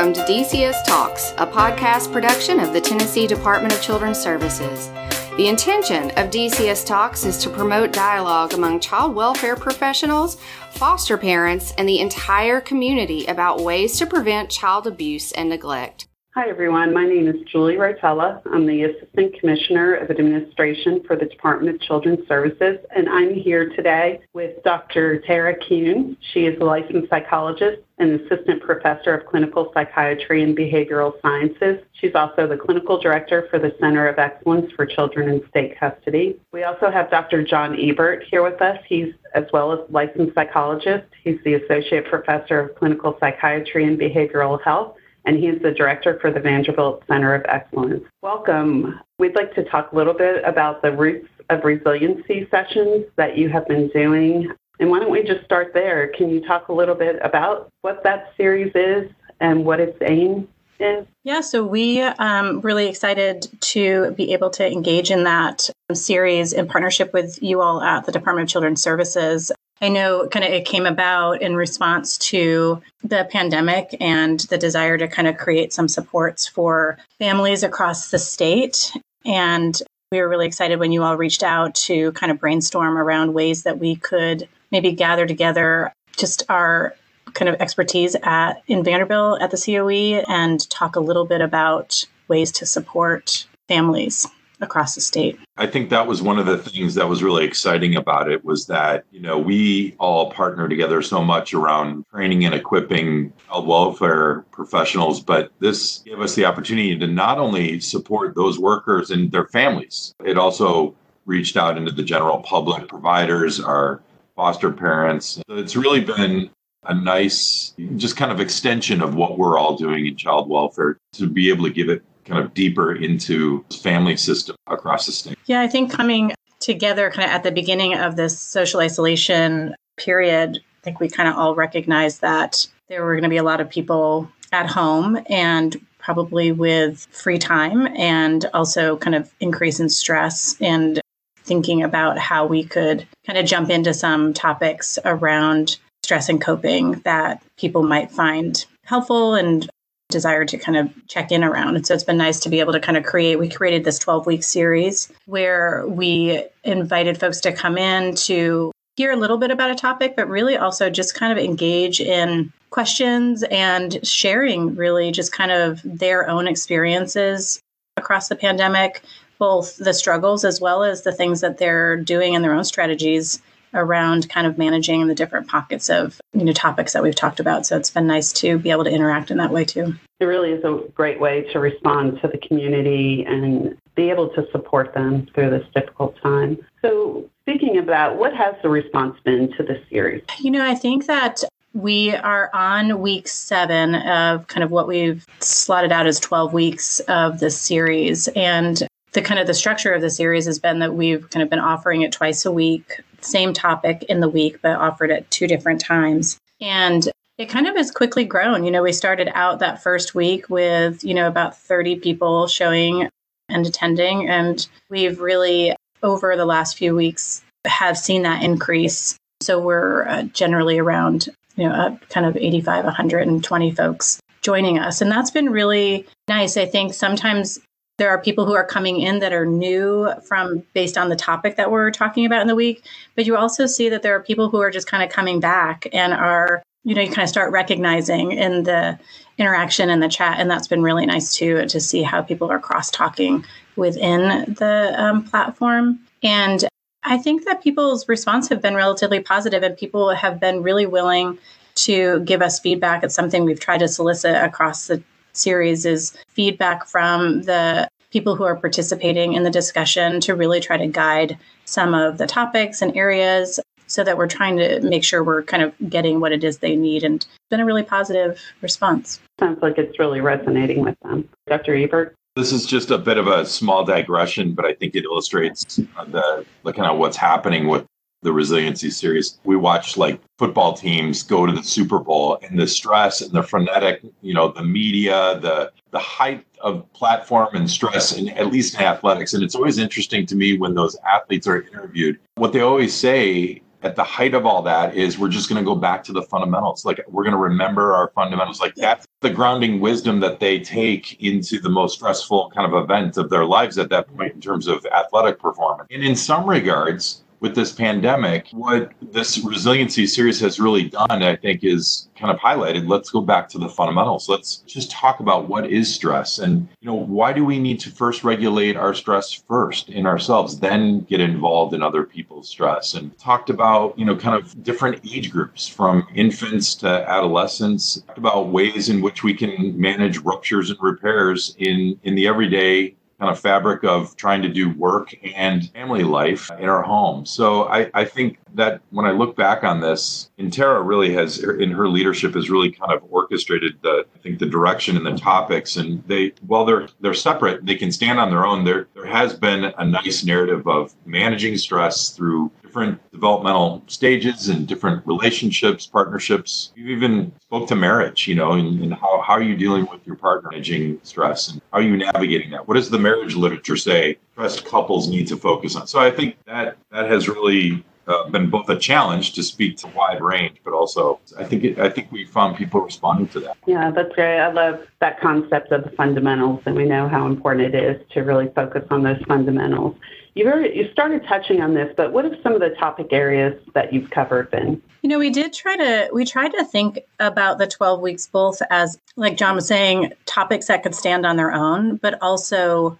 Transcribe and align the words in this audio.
Welcome 0.00 0.14
to 0.14 0.32
DCS 0.32 0.82
Talks, 0.86 1.32
a 1.32 1.46
podcast 1.46 2.10
production 2.10 2.58
of 2.58 2.72
the 2.72 2.80
Tennessee 2.80 3.26
Department 3.26 3.74
of 3.74 3.82
Children's 3.82 4.18
Services. 4.18 4.88
The 5.36 5.46
intention 5.46 6.04
of 6.12 6.30
DCS 6.30 6.86
Talks 6.86 7.26
is 7.26 7.36
to 7.42 7.50
promote 7.50 7.92
dialogue 7.92 8.54
among 8.54 8.80
child 8.80 9.14
welfare 9.14 9.56
professionals, 9.56 10.38
foster 10.70 11.18
parents, 11.18 11.74
and 11.76 11.86
the 11.86 12.00
entire 12.00 12.62
community 12.62 13.26
about 13.26 13.60
ways 13.60 13.98
to 13.98 14.06
prevent 14.06 14.48
child 14.48 14.86
abuse 14.86 15.32
and 15.32 15.50
neglect. 15.50 16.06
Hi, 16.36 16.48
everyone. 16.48 16.94
My 16.94 17.06
name 17.06 17.26
is 17.26 17.34
Julie 17.50 17.74
Rotella. 17.74 18.40
I'm 18.52 18.64
the 18.64 18.84
Assistant 18.84 19.34
Commissioner 19.40 19.94
of 19.94 20.10
Administration 20.10 21.02
for 21.04 21.16
the 21.16 21.24
Department 21.24 21.74
of 21.74 21.80
Children's 21.80 22.24
Services, 22.28 22.78
and 22.94 23.08
I'm 23.08 23.34
here 23.34 23.70
today 23.70 24.20
with 24.32 24.62
Dr. 24.62 25.18
Tara 25.22 25.56
Kuhn. 25.56 26.16
She 26.32 26.46
is 26.46 26.56
a 26.60 26.64
licensed 26.64 27.10
psychologist 27.10 27.82
and 27.98 28.20
Assistant 28.20 28.62
Professor 28.62 29.12
of 29.12 29.26
Clinical 29.26 29.72
Psychiatry 29.74 30.44
and 30.44 30.56
Behavioral 30.56 31.20
Sciences. 31.20 31.84
She's 31.94 32.14
also 32.14 32.46
the 32.46 32.56
Clinical 32.56 33.00
Director 33.00 33.48
for 33.50 33.58
the 33.58 33.74
Center 33.80 34.06
of 34.06 34.20
Excellence 34.20 34.70
for 34.76 34.86
Children 34.86 35.30
in 35.30 35.42
State 35.48 35.80
Custody. 35.80 36.38
We 36.52 36.62
also 36.62 36.92
have 36.92 37.10
Dr. 37.10 37.42
John 37.42 37.76
Ebert 37.76 38.22
here 38.30 38.44
with 38.44 38.62
us. 38.62 38.78
He's 38.88 39.12
as 39.34 39.46
well 39.52 39.72
as 39.72 39.80
licensed 39.90 40.36
psychologist. 40.36 41.06
He's 41.24 41.38
the 41.44 41.54
Associate 41.54 42.06
Professor 42.08 42.60
of 42.60 42.76
Clinical 42.76 43.16
Psychiatry 43.18 43.84
and 43.84 43.98
Behavioral 43.98 44.62
Health 44.62 44.94
and 45.30 45.38
he's 45.38 45.62
the 45.62 45.70
director 45.70 46.18
for 46.20 46.32
the 46.32 46.40
Vanderbilt 46.40 47.04
Center 47.06 47.36
of 47.36 47.44
Excellence. 47.48 48.02
Welcome. 48.20 48.98
We'd 49.20 49.36
like 49.36 49.54
to 49.54 49.62
talk 49.62 49.92
a 49.92 49.96
little 49.96 50.12
bit 50.12 50.42
about 50.44 50.82
the 50.82 50.90
roots 50.90 51.28
of 51.50 51.62
resiliency 51.62 52.48
sessions 52.50 53.04
that 53.14 53.38
you 53.38 53.48
have 53.48 53.68
been 53.68 53.86
doing. 53.94 54.50
And 54.80 54.90
why 54.90 54.98
don't 54.98 55.12
we 55.12 55.22
just 55.22 55.44
start 55.44 55.70
there? 55.72 56.08
Can 56.08 56.30
you 56.30 56.44
talk 56.44 56.66
a 56.66 56.72
little 56.72 56.96
bit 56.96 57.20
about 57.22 57.68
what 57.82 58.02
that 58.02 58.32
series 58.36 58.72
is 58.74 59.08
and 59.38 59.64
what 59.64 59.78
its 59.78 59.96
aim 60.02 60.48
is? 60.80 61.06
Yeah, 61.22 61.42
so 61.42 61.64
we 61.64 62.00
um 62.00 62.60
really 62.62 62.88
excited 62.88 63.46
to 63.60 64.10
be 64.16 64.32
able 64.32 64.50
to 64.50 64.66
engage 64.66 65.12
in 65.12 65.22
that 65.22 65.70
series 65.92 66.52
in 66.52 66.66
partnership 66.66 67.12
with 67.12 67.40
you 67.40 67.60
all 67.60 67.80
at 67.80 68.04
the 68.04 68.10
Department 68.10 68.48
of 68.48 68.52
Children's 68.52 68.82
Services. 68.82 69.52
I 69.80 69.88
know 69.88 70.28
kind 70.28 70.44
of 70.44 70.52
it 70.52 70.66
came 70.66 70.84
about 70.84 71.40
in 71.40 71.56
response 71.56 72.18
to 72.18 72.82
the 73.02 73.26
pandemic 73.30 73.96
and 73.98 74.40
the 74.40 74.58
desire 74.58 74.98
to 74.98 75.08
kind 75.08 75.26
of 75.26 75.38
create 75.38 75.72
some 75.72 75.88
supports 75.88 76.46
for 76.46 76.98
families 77.18 77.62
across 77.62 78.10
the 78.10 78.18
state. 78.18 78.92
And 79.24 79.80
we 80.12 80.20
were 80.20 80.28
really 80.28 80.46
excited 80.46 80.78
when 80.78 80.92
you 80.92 81.02
all 81.02 81.16
reached 81.16 81.42
out 81.42 81.74
to 81.76 82.12
kind 82.12 82.30
of 82.30 82.40
brainstorm 82.40 82.98
around 82.98 83.32
ways 83.32 83.62
that 83.62 83.78
we 83.78 83.96
could 83.96 84.48
maybe 84.70 84.92
gather 84.92 85.26
together 85.26 85.92
just 86.16 86.42
our 86.50 86.94
kind 87.32 87.48
of 87.48 87.54
expertise 87.60 88.16
at 88.22 88.62
in 88.66 88.84
Vanderbilt 88.84 89.40
at 89.40 89.50
the 89.50 89.56
COE 89.56 90.24
and 90.28 90.68
talk 90.68 90.96
a 90.96 91.00
little 91.00 91.24
bit 91.24 91.40
about 91.40 92.06
ways 92.28 92.52
to 92.52 92.66
support 92.66 93.46
families 93.68 94.26
across 94.60 94.94
the 94.94 95.00
state. 95.00 95.38
I 95.56 95.66
think 95.66 95.90
that 95.90 96.06
was 96.06 96.22
one 96.22 96.38
of 96.38 96.46
the 96.46 96.58
things 96.58 96.94
that 96.94 97.08
was 97.08 97.22
really 97.22 97.44
exciting 97.44 97.96
about 97.96 98.30
it 98.30 98.44
was 98.44 98.66
that, 98.66 99.04
you 99.10 99.20
know, 99.20 99.38
we 99.38 99.94
all 99.98 100.30
partner 100.30 100.68
together 100.68 101.02
so 101.02 101.22
much 101.22 101.54
around 101.54 102.04
training 102.10 102.44
and 102.44 102.54
equipping 102.54 103.32
child 103.46 103.66
welfare 103.66 104.44
professionals, 104.52 105.20
but 105.20 105.50
this 105.60 105.98
gave 106.00 106.20
us 106.20 106.34
the 106.34 106.44
opportunity 106.44 106.96
to 106.98 107.06
not 107.06 107.38
only 107.38 107.80
support 107.80 108.34
those 108.34 108.58
workers 108.58 109.10
and 109.10 109.30
their 109.32 109.46
families, 109.48 110.14
it 110.24 110.38
also 110.38 110.94
reached 111.26 111.56
out 111.56 111.76
into 111.76 111.92
the 111.92 112.02
general 112.02 112.38
public, 112.38 112.88
providers, 112.88 113.60
our 113.60 114.02
foster 114.34 114.70
parents. 114.70 115.40
So 115.48 115.56
it's 115.56 115.76
really 115.76 116.00
been 116.00 116.50
a 116.84 116.94
nice 116.94 117.74
just 117.96 118.16
kind 118.16 118.32
of 118.32 118.40
extension 118.40 119.02
of 119.02 119.14
what 119.14 119.38
we're 119.38 119.58
all 119.58 119.76
doing 119.76 120.06
in 120.06 120.16
child 120.16 120.48
welfare 120.48 120.98
to 121.12 121.28
be 121.28 121.50
able 121.50 121.64
to 121.64 121.70
give 121.70 121.90
it 121.90 122.02
kind 122.24 122.44
of 122.44 122.54
deeper 122.54 122.94
into 122.94 123.64
family 123.82 124.16
system 124.16 124.56
across 124.66 125.06
the 125.06 125.12
state. 125.12 125.38
Yeah, 125.46 125.60
I 125.60 125.68
think 125.68 125.92
coming 125.92 126.32
together 126.60 127.10
kind 127.10 127.28
of 127.28 127.34
at 127.34 127.42
the 127.42 127.52
beginning 127.52 127.94
of 127.94 128.16
this 128.16 128.38
social 128.38 128.80
isolation 128.80 129.74
period, 129.96 130.58
I 130.58 130.82
think 130.82 131.00
we 131.00 131.08
kind 131.08 131.28
of 131.28 131.36
all 131.36 131.54
recognized 131.54 132.20
that 132.20 132.66
there 132.88 133.04
were 133.04 133.14
going 133.14 133.24
to 133.24 133.30
be 133.30 133.36
a 133.36 133.42
lot 133.42 133.60
of 133.60 133.68
people 133.68 134.30
at 134.52 134.66
home 134.66 135.18
and 135.28 135.76
probably 135.98 136.50
with 136.52 137.06
free 137.12 137.38
time 137.38 137.86
and 137.96 138.46
also 138.54 138.96
kind 138.96 139.14
of 139.14 139.32
increase 139.40 139.80
in 139.80 139.88
stress 139.88 140.56
and 140.60 141.00
thinking 141.44 141.82
about 141.82 142.18
how 142.18 142.46
we 142.46 142.64
could 142.64 143.06
kind 143.26 143.38
of 143.38 143.44
jump 143.46 143.70
into 143.70 143.92
some 143.92 144.32
topics 144.32 144.98
around 145.04 145.78
stress 146.02 146.28
and 146.28 146.40
coping 146.40 146.92
that 147.04 147.42
people 147.56 147.82
might 147.82 148.10
find 148.10 148.64
helpful 148.84 149.34
and 149.34 149.68
desire 150.10 150.44
to 150.44 150.58
kind 150.58 150.76
of 150.76 151.06
check 151.06 151.32
in 151.32 151.42
around. 151.44 151.76
And 151.76 151.86
so 151.86 151.94
it's 151.94 152.04
been 152.04 152.16
nice 152.16 152.40
to 152.40 152.48
be 152.48 152.60
able 152.60 152.72
to 152.72 152.80
kind 152.80 152.98
of 152.98 153.04
create. 153.04 153.38
We 153.38 153.48
created 153.48 153.84
this 153.84 153.98
12 153.98 154.26
week 154.26 154.42
series 154.42 155.10
where 155.26 155.86
we 155.86 156.44
invited 156.64 157.18
folks 157.18 157.40
to 157.40 157.52
come 157.52 157.78
in 157.78 158.14
to 158.16 158.72
hear 158.96 159.12
a 159.12 159.16
little 159.16 159.38
bit 159.38 159.50
about 159.50 159.70
a 159.70 159.74
topic, 159.74 160.14
but 160.16 160.28
really 160.28 160.56
also 160.56 160.90
just 160.90 161.14
kind 161.14 161.32
of 161.32 161.42
engage 161.42 162.00
in 162.00 162.52
questions 162.70 163.42
and 163.44 164.04
sharing 164.06 164.74
really 164.74 165.10
just 165.10 165.32
kind 165.32 165.50
of 165.50 165.80
their 165.84 166.28
own 166.28 166.46
experiences 166.46 167.60
across 167.96 168.28
the 168.28 168.36
pandemic, 168.36 169.02
both 169.38 169.76
the 169.78 169.94
struggles 169.94 170.44
as 170.44 170.60
well 170.60 170.82
as 170.84 171.02
the 171.02 171.12
things 171.12 171.40
that 171.40 171.58
they're 171.58 171.96
doing 171.96 172.34
in 172.34 172.42
their 172.42 172.54
own 172.54 172.64
strategies 172.64 173.40
around 173.74 174.28
kind 174.28 174.46
of 174.46 174.58
managing 174.58 175.06
the 175.06 175.14
different 175.14 175.48
pockets 175.48 175.88
of 175.90 176.20
you 176.32 176.44
know 176.44 176.52
topics 176.52 176.92
that 176.92 177.02
we've 177.02 177.14
talked 177.14 177.40
about. 177.40 177.66
So 177.66 177.76
it's 177.76 177.90
been 177.90 178.06
nice 178.06 178.32
to 178.34 178.58
be 178.58 178.70
able 178.70 178.84
to 178.84 178.90
interact 178.90 179.30
in 179.30 179.38
that 179.38 179.50
way 179.50 179.64
too. 179.64 179.94
It 180.18 180.24
really 180.24 180.50
is 180.50 180.64
a 180.64 180.82
great 180.94 181.20
way 181.20 181.42
to 181.52 181.60
respond 181.60 182.20
to 182.22 182.28
the 182.28 182.38
community 182.38 183.24
and 183.26 183.76
be 183.94 184.10
able 184.10 184.28
to 184.30 184.46
support 184.52 184.94
them 184.94 185.26
through 185.34 185.50
this 185.50 185.66
difficult 185.74 186.16
time. 186.22 186.58
So 186.82 187.28
speaking 187.42 187.78
of 187.78 187.86
that, 187.86 188.16
what 188.16 188.34
has 188.34 188.54
the 188.62 188.68
response 188.68 189.18
been 189.24 189.52
to 189.56 189.62
this 189.62 189.80
series? 189.88 190.22
You 190.38 190.50
know, 190.50 190.64
I 190.64 190.74
think 190.74 191.06
that 191.06 191.42
we 191.72 192.14
are 192.14 192.50
on 192.52 193.00
week 193.00 193.28
seven 193.28 193.94
of 193.94 194.46
kind 194.48 194.64
of 194.64 194.70
what 194.70 194.88
we've 194.88 195.24
slotted 195.38 195.92
out 195.92 196.06
as 196.06 196.18
12 196.20 196.52
weeks 196.52 197.00
of 197.00 197.38
this 197.38 197.60
series. 197.60 198.28
And 198.28 198.86
the 199.12 199.22
kind 199.22 199.40
of 199.40 199.46
the 199.46 199.54
structure 199.54 199.92
of 199.92 200.02
the 200.02 200.10
series 200.10 200.46
has 200.46 200.58
been 200.58 200.78
that 200.80 200.94
we've 200.94 201.28
kind 201.30 201.42
of 201.42 201.50
been 201.50 201.58
offering 201.58 202.02
it 202.02 202.12
twice 202.12 202.44
a 202.44 202.52
week, 202.52 203.00
same 203.20 203.52
topic 203.52 204.04
in 204.04 204.20
the 204.20 204.28
week, 204.28 204.60
but 204.62 204.76
offered 204.76 205.10
at 205.10 205.30
two 205.30 205.46
different 205.46 205.80
times. 205.80 206.38
And 206.60 207.08
it 207.38 207.48
kind 207.48 207.66
of 207.66 207.74
has 207.76 207.90
quickly 207.90 208.24
grown. 208.24 208.64
You 208.64 208.70
know, 208.70 208.82
we 208.82 208.92
started 208.92 209.30
out 209.34 209.60
that 209.60 209.82
first 209.82 210.14
week 210.14 210.48
with, 210.48 211.02
you 211.02 211.14
know, 211.14 211.26
about 211.26 211.56
30 211.56 211.96
people 211.96 212.46
showing 212.46 213.08
and 213.48 213.66
attending. 213.66 214.28
And 214.28 214.66
we've 214.90 215.20
really, 215.20 215.74
over 216.02 216.36
the 216.36 216.44
last 216.44 216.76
few 216.76 216.94
weeks, 216.94 217.42
have 217.66 217.98
seen 217.98 218.22
that 218.22 218.42
increase. 218.42 219.16
So 219.42 219.58
we're 219.58 220.06
uh, 220.06 220.22
generally 220.24 220.78
around, 220.78 221.28
you 221.56 221.68
know, 221.68 221.74
uh, 221.74 221.96
kind 222.10 222.26
of 222.26 222.36
85, 222.36 222.84
120 222.84 223.70
folks 223.72 224.20
joining 224.42 224.78
us. 224.78 225.00
And 225.00 225.10
that's 225.10 225.30
been 225.30 225.50
really 225.50 226.06
nice. 226.28 226.56
I 226.56 226.66
think 226.66 226.94
sometimes 226.94 227.58
there 228.00 228.08
are 228.08 228.18
people 228.18 228.46
who 228.46 228.54
are 228.54 228.64
coming 228.64 228.98
in 228.98 229.18
that 229.18 229.34
are 229.34 229.44
new 229.44 230.10
from 230.26 230.62
based 230.72 230.96
on 230.96 231.10
the 231.10 231.16
topic 231.16 231.56
that 231.56 231.70
we're 231.70 231.90
talking 231.90 232.24
about 232.24 232.40
in 232.40 232.46
the 232.46 232.54
week. 232.54 232.82
But 233.14 233.26
you 233.26 233.36
also 233.36 233.66
see 233.66 233.90
that 233.90 234.02
there 234.02 234.16
are 234.16 234.20
people 234.20 234.48
who 234.48 234.58
are 234.62 234.70
just 234.70 234.86
kind 234.86 235.02
of 235.02 235.10
coming 235.10 235.38
back 235.38 235.86
and 235.92 236.14
are, 236.14 236.62
you 236.82 236.94
know, 236.94 237.02
you 237.02 237.08
kind 237.08 237.24
of 237.24 237.28
start 237.28 237.52
recognizing 237.52 238.32
in 238.32 238.62
the 238.62 238.98
interaction 239.36 239.90
in 239.90 240.00
the 240.00 240.08
chat. 240.08 240.40
And 240.40 240.50
that's 240.50 240.66
been 240.66 240.82
really 240.82 241.04
nice 241.04 241.34
too, 241.34 241.66
to 241.66 241.78
see 241.78 242.02
how 242.02 242.22
people 242.22 242.50
are 242.50 242.58
cross 242.58 242.90
talking 242.90 243.44
within 243.76 244.54
the 244.54 244.94
um, 244.96 245.22
platform. 245.22 246.00
And 246.22 246.64
I 247.02 247.18
think 247.18 247.44
that 247.44 247.62
people's 247.62 248.08
response 248.08 248.48
have 248.48 248.62
been 248.62 248.74
relatively 248.74 249.20
positive 249.20 249.62
and 249.62 249.76
people 249.76 250.14
have 250.14 250.40
been 250.40 250.62
really 250.62 250.86
willing 250.86 251.36
to 251.74 252.20
give 252.20 252.40
us 252.40 252.60
feedback. 252.60 253.04
It's 253.04 253.14
something 253.14 253.44
we've 253.44 253.60
tried 253.60 253.80
to 253.80 253.88
solicit 253.88 254.36
across 254.36 254.86
the 254.86 255.02
series 255.32 255.86
is 255.86 256.16
feedback 256.28 256.86
from 256.86 257.42
the 257.42 257.88
people 258.10 258.36
who 258.36 258.44
are 258.44 258.56
participating 258.56 259.34
in 259.34 259.44
the 259.44 259.50
discussion 259.50 260.20
to 260.20 260.34
really 260.34 260.60
try 260.60 260.76
to 260.76 260.86
guide 260.86 261.38
some 261.64 261.94
of 261.94 262.18
the 262.18 262.26
topics 262.26 262.82
and 262.82 262.96
areas 262.96 263.60
so 263.86 264.04
that 264.04 264.16
we're 264.16 264.28
trying 264.28 264.56
to 264.56 264.80
make 264.82 265.02
sure 265.02 265.24
we're 265.24 265.42
kind 265.42 265.62
of 265.62 265.72
getting 265.88 266.20
what 266.20 266.32
it 266.32 266.44
is 266.44 266.58
they 266.58 266.76
need. 266.76 267.02
And 267.02 267.16
it's 267.16 267.28
been 267.50 267.60
a 267.60 267.64
really 267.64 267.82
positive 267.82 268.40
response. 268.60 269.20
Sounds 269.38 269.60
like 269.62 269.78
it's 269.78 269.98
really 269.98 270.20
resonating 270.20 270.82
with 270.84 270.96
them. 271.02 271.28
Dr. 271.48 271.74
Ebert? 271.74 272.14
This 272.36 272.52
is 272.52 272.64
just 272.64 272.92
a 272.92 272.98
bit 272.98 273.18
of 273.18 273.26
a 273.26 273.44
small 273.44 273.84
digression, 273.84 274.52
but 274.52 274.64
I 274.64 274.74
think 274.74 274.94
it 274.94 275.04
illustrates 275.04 275.76
the, 275.76 276.46
the 276.64 276.72
kind 276.72 276.88
of 276.88 276.98
what's 276.98 277.16
happening 277.16 277.66
with 277.66 277.84
the 278.22 278.32
resiliency 278.32 278.90
series. 278.90 279.38
We 279.44 279.56
watch 279.56 279.96
like 279.96 280.20
football 280.38 280.74
teams 280.74 281.22
go 281.22 281.46
to 281.46 281.52
the 281.52 281.62
Super 281.62 281.98
Bowl 281.98 282.38
and 282.42 282.58
the 282.58 282.66
stress 282.66 283.20
and 283.20 283.32
the 283.32 283.42
frenetic, 283.42 284.02
you 284.20 284.34
know, 284.34 284.52
the 284.52 284.62
media, 284.62 285.38
the 285.40 285.72
the 285.90 285.98
height 285.98 286.46
of 286.60 286.90
platform 286.92 287.54
and 287.54 287.68
stress 287.68 288.16
and 288.16 288.30
at 288.38 288.52
least 288.52 288.74
in 288.74 288.80
athletics. 288.82 289.32
And 289.34 289.42
it's 289.42 289.54
always 289.54 289.78
interesting 289.78 290.26
to 290.26 290.36
me 290.36 290.58
when 290.58 290.74
those 290.74 290.96
athletes 291.10 291.46
are 291.46 291.62
interviewed. 291.62 292.18
What 292.34 292.52
they 292.52 292.60
always 292.60 292.94
say 292.94 293.62
at 293.82 293.96
the 293.96 294.04
height 294.04 294.34
of 294.34 294.44
all 294.44 294.62
that 294.62 294.94
is 294.94 295.18
we're 295.18 295.28
just 295.28 295.48
going 295.48 295.62
to 295.62 295.64
go 295.64 295.74
back 295.74 296.04
to 296.04 296.12
the 296.12 296.22
fundamentals. 296.22 296.84
Like 296.84 297.00
we're 297.08 297.22
going 297.22 297.32
to 297.32 297.38
remember 297.38 297.94
our 297.94 298.10
fundamentals. 298.14 298.60
Like 298.60 298.74
that's 298.74 299.06
the 299.20 299.30
grounding 299.30 299.80
wisdom 299.80 300.20
that 300.20 300.40
they 300.40 300.60
take 300.60 301.20
into 301.22 301.58
the 301.60 301.70
most 301.70 301.94
stressful 301.94 302.52
kind 302.54 302.70
of 302.72 302.82
event 302.82 303.16
of 303.16 303.30
their 303.30 303.44
lives 303.44 303.78
at 303.78 303.88
that 303.90 304.14
point 304.14 304.34
in 304.34 304.40
terms 304.40 304.66
of 304.66 304.84
athletic 304.86 305.38
performance. 305.38 305.88
And 305.90 306.04
in 306.04 306.14
some 306.14 306.46
regards, 306.48 307.24
with 307.40 307.54
this 307.54 307.72
pandemic, 307.72 308.48
what 308.52 308.92
this 309.00 309.38
resiliency 309.38 310.06
series 310.06 310.38
has 310.40 310.60
really 310.60 310.84
done, 310.84 311.22
I 311.22 311.36
think, 311.36 311.64
is 311.64 312.08
kind 312.16 312.30
of 312.30 312.38
highlighted. 312.38 312.86
Let's 312.86 313.08
go 313.10 313.22
back 313.22 313.48
to 313.50 313.58
the 313.58 313.68
fundamentals. 313.68 314.28
Let's 314.28 314.58
just 314.58 314.90
talk 314.90 315.20
about 315.20 315.48
what 315.48 315.70
is 315.70 315.92
stress 315.92 316.38
and, 316.38 316.68
you 316.80 316.86
know, 316.86 316.94
why 316.94 317.32
do 317.32 317.44
we 317.44 317.58
need 317.58 317.80
to 317.80 317.90
first 317.90 318.24
regulate 318.24 318.76
our 318.76 318.94
stress 318.94 319.32
first 319.32 319.88
in 319.88 320.06
ourselves, 320.06 320.60
then 320.60 321.00
get 321.00 321.20
involved 321.20 321.72
in 321.72 321.82
other 321.82 322.04
people's 322.04 322.48
stress 322.48 322.94
and 322.94 323.18
talked 323.18 323.48
about, 323.48 323.98
you 323.98 324.04
know, 324.04 324.16
kind 324.16 324.36
of 324.36 324.62
different 324.62 325.00
age 325.10 325.30
groups 325.30 325.66
from 325.66 326.06
infants 326.14 326.74
to 326.76 326.88
adolescents, 327.08 328.02
talked 328.06 328.18
about 328.18 328.48
ways 328.48 328.90
in 328.90 329.00
which 329.00 329.22
we 329.22 329.32
can 329.32 329.78
manage 329.80 330.18
ruptures 330.18 330.70
and 330.70 330.78
repairs 330.82 331.54
in, 331.58 331.98
in 332.02 332.14
the 332.14 332.26
everyday 332.26 332.94
kind 333.20 333.30
of 333.30 333.38
fabric 333.38 333.84
of 333.84 334.16
trying 334.16 334.40
to 334.40 334.48
do 334.48 334.70
work 334.70 335.14
and 335.34 335.70
family 335.72 336.02
life 336.02 336.50
in 336.58 336.68
our 336.70 336.82
home. 336.82 337.26
So 337.26 337.64
I, 337.68 337.90
I 337.92 338.04
think 338.04 338.38
that 338.54 338.80
when 338.90 339.04
I 339.04 339.10
look 339.10 339.36
back 339.36 339.62
on 339.62 339.80
this, 339.80 340.30
and 340.38 340.50
Tara 340.50 340.80
really 340.80 341.12
has, 341.12 341.38
in 341.38 341.70
her 341.70 341.86
leadership, 341.86 342.34
has 342.34 342.48
really 342.48 342.70
kind 342.72 342.92
of 342.92 343.02
orchestrated 343.10 343.78
the, 343.82 344.06
I 344.14 344.18
think, 344.20 344.38
the 344.38 344.46
direction 344.46 344.96
and 344.96 345.04
the 345.04 345.16
topics. 345.16 345.76
And 345.76 346.02
they, 346.06 346.32
while 346.46 346.64
they're 346.64 346.88
they're 347.00 347.14
separate, 347.14 347.66
they 347.66 347.76
can 347.76 347.92
stand 347.92 348.18
on 348.18 348.30
their 348.30 348.46
own. 348.46 348.64
There 348.64 348.88
there 348.94 349.06
has 349.06 349.34
been 349.34 349.64
a 349.64 349.84
nice 349.84 350.24
narrative 350.24 350.66
of 350.66 350.94
managing 351.04 351.58
stress 351.58 352.10
through 352.10 352.50
different 352.70 353.00
developmental 353.10 353.82
stages 353.88 354.48
and 354.48 354.68
different 354.68 355.04
relationships, 355.04 355.86
partnerships. 355.86 356.72
You've 356.76 356.90
even 356.90 357.32
spoke 357.40 357.66
to 357.66 357.74
marriage, 357.74 358.28
you 358.28 358.36
know, 358.36 358.52
and, 358.52 358.80
and, 358.80 358.94
how, 358.94 359.20
how 359.22 359.32
are 359.32 359.42
you 359.42 359.56
dealing 359.56 359.88
with 359.90 360.06
your 360.06 360.14
partner 360.14 360.50
managing 360.52 361.00
stress 361.02 361.48
and 361.48 361.60
how 361.72 361.78
are 361.78 361.82
you 361.82 361.96
navigating 361.96 362.50
that? 362.50 362.68
What 362.68 362.74
does 362.74 362.88
the 362.88 362.98
marriage 362.98 363.34
literature 363.34 363.76
say 363.76 364.18
stressed 364.34 364.64
couples 364.66 365.08
need 365.08 365.26
to 365.26 365.36
focus 365.36 365.74
on? 365.74 365.88
So 365.88 365.98
I 365.98 366.12
think 366.12 366.36
that 366.46 366.76
that 366.92 367.10
has 367.10 367.28
really 367.28 367.84
uh, 368.06 368.28
been 368.28 368.48
both 368.48 368.68
a 368.68 368.78
challenge 368.78 369.32
to 369.32 369.42
speak 369.42 369.76
to 369.78 369.88
a 369.88 369.90
wide 369.90 370.22
range, 370.22 370.58
but 370.62 370.72
also 370.72 371.18
I 371.36 371.42
think 371.42 371.64
it, 371.64 371.80
I 371.80 371.90
think 371.90 372.12
we 372.12 372.24
found 372.24 372.56
people 372.56 372.80
responding 372.82 373.26
to 373.28 373.40
that. 373.40 373.56
Yeah, 373.66 373.90
that's 373.90 374.14
great. 374.14 374.38
I 374.38 374.52
love 374.52 374.86
that 375.00 375.20
concept 375.20 375.72
of 375.72 375.82
the 375.82 375.90
fundamentals, 375.90 376.62
and 376.66 376.76
we 376.76 376.84
know 376.84 377.08
how 377.08 377.26
important 377.26 377.74
it 377.74 377.84
is 377.84 378.00
to 378.12 378.20
really 378.20 378.48
focus 378.54 378.84
on 378.90 379.02
those 379.02 379.20
fundamentals. 379.26 379.96
You've 380.34 380.46
already, 380.46 380.76
you 380.76 380.90
started 380.92 381.24
touching 381.28 381.60
on 381.60 381.74
this, 381.74 381.92
but 381.96 382.12
what 382.12 382.24
are 382.24 382.36
some 382.42 382.54
of 382.54 382.60
the 382.60 382.70
topic 382.70 383.08
areas 383.12 383.60
that 383.74 383.92
you've 383.92 384.10
covered 384.10 384.48
then? 384.52 384.80
You 385.02 385.10
know, 385.10 385.18
we 385.18 385.30
did 385.30 385.52
try 385.52 385.76
to 385.76 386.10
we 386.12 386.24
tried 386.24 386.50
to 386.50 386.64
think 386.64 387.00
about 387.18 387.58
the 387.58 387.66
12 387.66 388.00
weeks 388.00 388.26
both 388.26 388.60
as 388.70 388.98
like 389.16 389.36
John 389.36 389.54
was 389.54 389.66
saying, 389.66 390.12
topics 390.26 390.66
that 390.66 390.82
could 390.82 390.94
stand 390.94 391.26
on 391.26 391.36
their 391.36 391.52
own, 391.52 391.96
but 391.96 392.20
also 392.22 392.98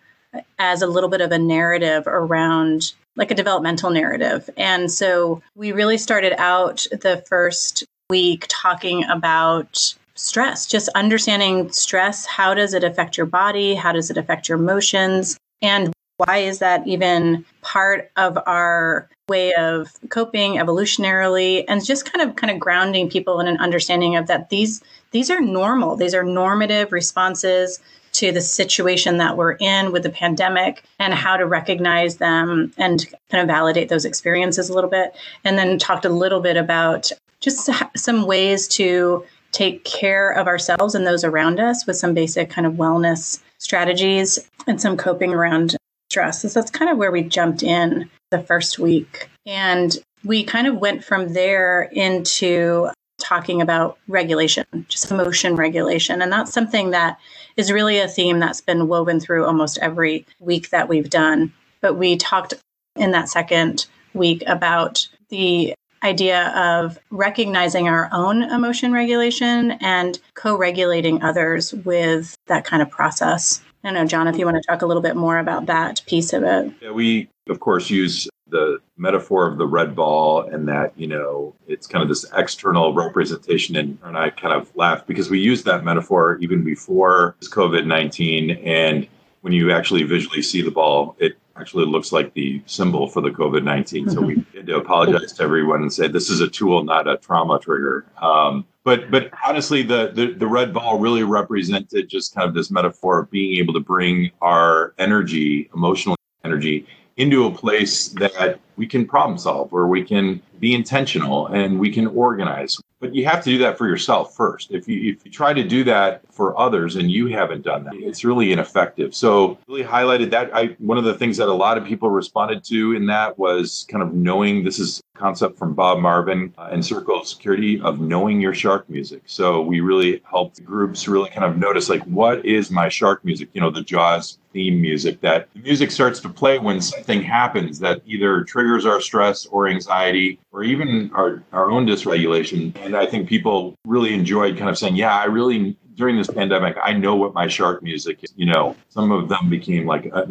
as 0.59 0.83
a 0.83 0.87
little 0.87 1.09
bit 1.09 1.21
of 1.21 1.33
a 1.33 1.39
narrative 1.39 2.05
around 2.07 2.95
like 3.17 3.31
a 3.31 3.35
developmental 3.35 3.91
narrative. 3.91 4.49
And 4.57 4.91
so 4.91 5.43
we 5.55 5.73
really 5.73 5.99
started 5.99 6.33
out 6.41 6.87
the 6.91 7.23
first 7.29 7.85
week 8.09 8.47
talking 8.49 9.05
about 9.05 9.95
stress, 10.15 10.67
just 10.67 10.89
understanding 10.91 11.71
stress. 11.73 12.27
How 12.27 12.55
does 12.55 12.75
it 12.75 12.85
affect 12.85 13.17
your 13.17 13.27
body? 13.27 13.75
How 13.75 13.93
does 13.93 14.11
it 14.11 14.17
affect 14.17 14.49
your 14.49 14.59
emotions? 14.59 15.37
And 15.63 15.93
why 16.27 16.39
is 16.39 16.59
that 16.59 16.87
even 16.87 17.45
part 17.63 18.11
of 18.17 18.39
our 18.47 19.09
way 19.29 19.55
of 19.55 19.93
coping 20.11 20.55
evolutionarily? 20.55 21.65
And 21.67 21.85
just 21.85 22.11
kind 22.11 22.29
of 22.29 22.37
kind 22.37 22.51
of 22.51 22.59
grounding 22.59 23.09
people 23.09 23.41
in 23.41 23.49
an 23.49 23.57
understanding 23.57 24.17
of 24.17 24.27
that 24.27 24.51
these 24.51 24.83
these 25.13 25.31
are 25.31 25.41
normal. 25.41 25.97
These 25.97 26.15
are 26.15 26.23
normative 26.23 26.93
responses 26.93 27.81
to 28.13 28.33
the 28.33 28.41
situation 28.41 29.19
that 29.19 29.37
we're 29.37 29.53
in 29.53 29.93
with 29.93 30.03
the 30.03 30.11
pandemic 30.11 30.85
and 30.99 31.15
how 31.15 31.37
to 31.37 31.47
recognize 31.47 32.17
them 32.17 32.73
and 32.77 33.07
kind 33.31 33.41
of 33.41 33.47
validate 33.47 33.89
those 33.89 34.05
experiences 34.05 34.69
a 34.69 34.75
little 34.75 34.91
bit. 34.91 35.15
And 35.45 35.57
then 35.57 35.79
talked 35.79 36.05
a 36.05 36.11
little 36.11 36.41
bit 36.41 36.57
about 36.57 37.11
just 37.41 37.71
some 37.97 38.27
ways 38.27 38.69
to 38.69 39.25
take 39.53 39.85
care 39.85 40.31
of 40.31 40.47
ourselves 40.47 40.95
and 40.95 41.07
those 41.07 41.25
around 41.25 41.61
us 41.61 41.87
with 41.87 41.97
some 41.97 42.15
basic 42.15 42.51
kind 42.51 42.67
of 42.67 42.75
wellness 42.75 43.41
strategies 43.59 44.51
and 44.67 44.81
some 44.81 44.97
coping 44.97 45.33
around 45.33 45.77
stress. 46.11 46.43
So 46.43 46.49
that's 46.49 46.71
kind 46.71 46.91
of 46.91 46.99
where 46.99 47.13
we 47.13 47.23
jumped 47.23 47.63
in 47.63 48.11
the 48.31 48.43
first 48.43 48.79
week. 48.79 49.31
And 49.47 49.97
we 50.25 50.45
kind 50.45 50.67
of 50.67 50.77
went 50.77 51.05
from 51.05 51.33
there 51.33 51.83
into 51.93 52.91
talking 53.21 53.61
about 53.63 53.99
regulation, 54.09 54.65
just 54.89 55.11
emotion 55.11 55.55
regulation. 55.55 56.21
And 56.21 56.33
that's 56.33 56.53
something 56.53 56.91
that 56.91 57.19
is 57.57 57.71
really 57.71 57.99
a 57.99 58.09
theme 58.09 58.41
that's 58.41 58.61
been 58.61 58.89
woven 58.89 59.21
through 59.21 59.47
almost 59.47 59.79
every 59.79 60.27
week 60.41 60.71
that 60.71 60.89
we've 60.89 61.11
done. 61.11 61.53
But 61.81 61.95
we 61.95 62.17
talked 62.17 62.55
in 62.97 63.13
that 63.13 63.29
second 63.29 63.87
week 64.15 64.43
about 64.47 65.07
the 65.29 65.75
idea 66.03 66.49
of 66.57 66.99
recognizing 67.11 67.89
our 67.89 68.09
own 68.11 68.43
emotion 68.43 68.93
regulation 68.93 69.73
and 69.73 70.19
co 70.35 70.57
regulating 70.57 71.23
others 71.23 71.73
with 71.73 72.35
that 72.47 72.65
kind 72.65 72.83
of 72.83 72.91
process. 72.91 73.61
I 73.83 73.89
don't 73.89 73.95
know, 73.95 74.07
John, 74.07 74.29
if 74.29 74.37
you 74.37 74.45
want 74.45 74.57
to 74.57 74.67
talk 74.67 74.83
a 74.83 74.87
little 74.87 75.03
bit 75.03 75.17
more 75.17 75.39
about 75.39 75.67
that 75.67 76.03
piece 76.07 76.33
of 76.33 76.43
it. 76.43 76.73
Yeah, 76.83 76.91
we, 76.91 77.31
of 77.49 77.61
course, 77.61 77.89
use 77.89 78.29
the 78.49 78.79
metaphor 78.97 79.47
of 79.47 79.59
the 79.59 79.67
red 79.67 79.95
ball 79.95 80.43
and 80.43 80.69
that, 80.69 80.93
you 80.97 81.07
know, 81.07 81.55
it's 81.67 81.87
kind 81.87 82.03
of 82.03 82.09
this 82.09 82.27
external 82.35 82.93
representation. 82.93 83.77
And, 83.77 83.99
and 84.03 84.19
I 84.19 84.31
kind 84.31 84.53
of 84.53 84.75
laughed 84.77 85.07
because 85.07 85.31
we 85.31 85.39
used 85.39 85.65
that 85.65 85.85
metaphor 85.85 86.37
even 86.41 86.63
before 86.63 87.37
COVID 87.43 87.87
19. 87.87 88.51
And 88.51 89.07
when 89.41 89.53
you 89.53 89.73
actually 89.73 90.03
visually 90.03 90.43
see 90.43 90.63
the 90.63 90.71
ball, 90.71 91.17
it 91.19 91.39
actually 91.57 91.87
looks 91.87 92.13
like 92.13 92.35
the 92.35 92.63
symbol 92.67 93.09
for 93.09 93.21
the 93.21 93.31
COVID 93.31 93.63
19. 93.63 94.11
So 94.11 94.21
we 94.21 94.37
mm-hmm. 94.37 94.57
had 94.57 94.67
to 94.67 94.77
apologize 94.77 95.33
to 95.35 95.43
everyone 95.43 95.83
and 95.83 95.93
say 95.93 96.09
this 96.09 96.29
is 96.29 96.41
a 96.41 96.49
tool, 96.49 96.85
not 96.85 97.09
a 97.09 97.17
trauma 97.19 97.59
trigger. 97.59 98.05
Um, 98.21 98.67
but 98.85 99.11
but 99.11 99.31
honestly, 99.47 99.83
the, 99.83 100.11
the 100.15 100.33
the 100.33 100.47
red 100.47 100.73
ball 100.73 100.99
really 100.99 101.23
represented 101.23 102.09
just 102.09 102.35
kind 102.35 102.49
of 102.49 102.55
this 102.55 102.71
metaphor 102.71 103.21
of 103.21 103.31
being 103.31 103.59
able 103.59 103.75
to 103.75 103.81
bring 103.81 104.31
our 104.41 104.95
energy, 104.99 105.71
emotional 105.75 106.17
energy, 106.45 106.87
into 107.17 107.47
a 107.47 107.51
place 107.51 108.09
that 108.09 108.59
we 108.81 108.87
can 108.87 109.05
problem 109.07 109.37
solve, 109.37 109.75
or 109.75 109.87
we 109.89 110.03
can 110.03 110.41
be 110.59 110.75
intentional 110.75 111.49
and 111.49 111.79
we 111.79 111.93
can 111.93 112.07
organize. 112.07 112.81
But 112.99 113.15
you 113.15 113.27
have 113.27 113.43
to 113.45 113.51
do 113.51 113.59
that 113.59 113.79
for 113.79 113.87
yourself 113.87 114.35
first. 114.35 114.71
If 114.71 114.89
you 114.89 115.13
if 115.13 115.25
you 115.25 115.31
try 115.31 115.53
to 115.53 115.65
do 115.65 115.85
that 115.85 116.23
for 116.31 116.59
others 116.59 116.97
and 116.97 117.11
you 117.11 117.27
haven't 117.27 117.63
done 117.63 117.85
that, 117.85 117.95
it's 117.95 118.25
really 118.25 118.53
ineffective. 118.53 119.15
So 119.15 119.59
really 119.69 119.85
highlighted 119.85 120.31
that. 120.31 120.55
I 120.55 120.77
one 120.79 120.99
of 120.99 121.05
the 121.05 121.15
things 121.15 121.37
that 121.39 121.49
a 121.49 121.53
lot 121.67 121.77
of 121.79 121.85
people 121.85 122.11
responded 122.11 122.65
to 122.65 122.95
in 122.95 123.07
that 123.07 123.39
was 123.39 123.87
kind 123.91 124.03
of 124.03 124.15
knowing 124.15 124.65
this 124.65 124.79
is 124.79 125.03
a 125.15 125.19
concept 125.19 125.59
from 125.59 125.75
Bob 125.75 125.99
Marvin 125.99 126.55
uh, 126.59 126.69
and 126.73 126.85
Circle 126.85 127.21
of 127.21 127.27
Security 127.27 127.81
of 127.81 128.01
knowing 128.01 128.41
your 128.41 128.55
shark 128.55 128.89
music. 128.89 129.23
So 129.27 129.63
we 129.63 129.81
really 129.81 130.23
helped 130.31 130.63
groups 130.65 131.09
really 131.09 131.31
kind 131.31 131.45
of 131.45 131.59
notice 131.59 131.89
like 131.89 132.03
what 132.05 132.45
is 132.45 132.71
my 132.71 132.89
shark 132.89 133.25
music? 133.25 133.49
You 133.55 133.63
know, 133.63 133.71
the 133.71 133.83
Jaws 133.83 134.39
theme 134.53 134.81
music 134.81 135.21
that 135.21 135.49
the 135.55 135.61
music 135.61 135.91
starts 135.91 136.21
to 136.21 136.29
play 136.29 136.59
when 136.59 136.81
something 136.81 137.23
happens 137.23 137.79
that 137.79 138.03
either 138.05 138.43
triggers 138.45 138.70
our 138.87 139.01
stress 139.01 139.47
or 139.47 139.69
anxiety 139.69 140.39
or 140.53 140.63
even 140.63 141.11
our, 141.15 141.43
our 141.53 141.71
own 141.71 141.87
dysregulation. 141.87 142.75
And 142.85 142.97
I 142.97 143.07
think 143.07 143.29
people 143.29 143.77
really 143.85 144.15
enjoyed 144.15 144.57
kind 144.57 144.71
of 144.71 144.79
saying, 144.79 144.97
yeah, 144.97 145.17
I 145.17 145.25
really, 145.25 145.77
during 145.95 146.17
this 146.17 146.29
pandemic, 146.29 146.77
I 146.83 146.93
know 146.93 147.17
what 147.17 147.35
my 147.35 147.47
shark 147.47 147.83
music 147.83 148.21
is. 148.23 148.33
You 148.37 148.47
know, 148.47 148.77
some 148.89 149.13
of 149.13 149.29
them 149.29 149.51
became 149.51 149.87
like 149.87 150.07
a, 150.07 150.27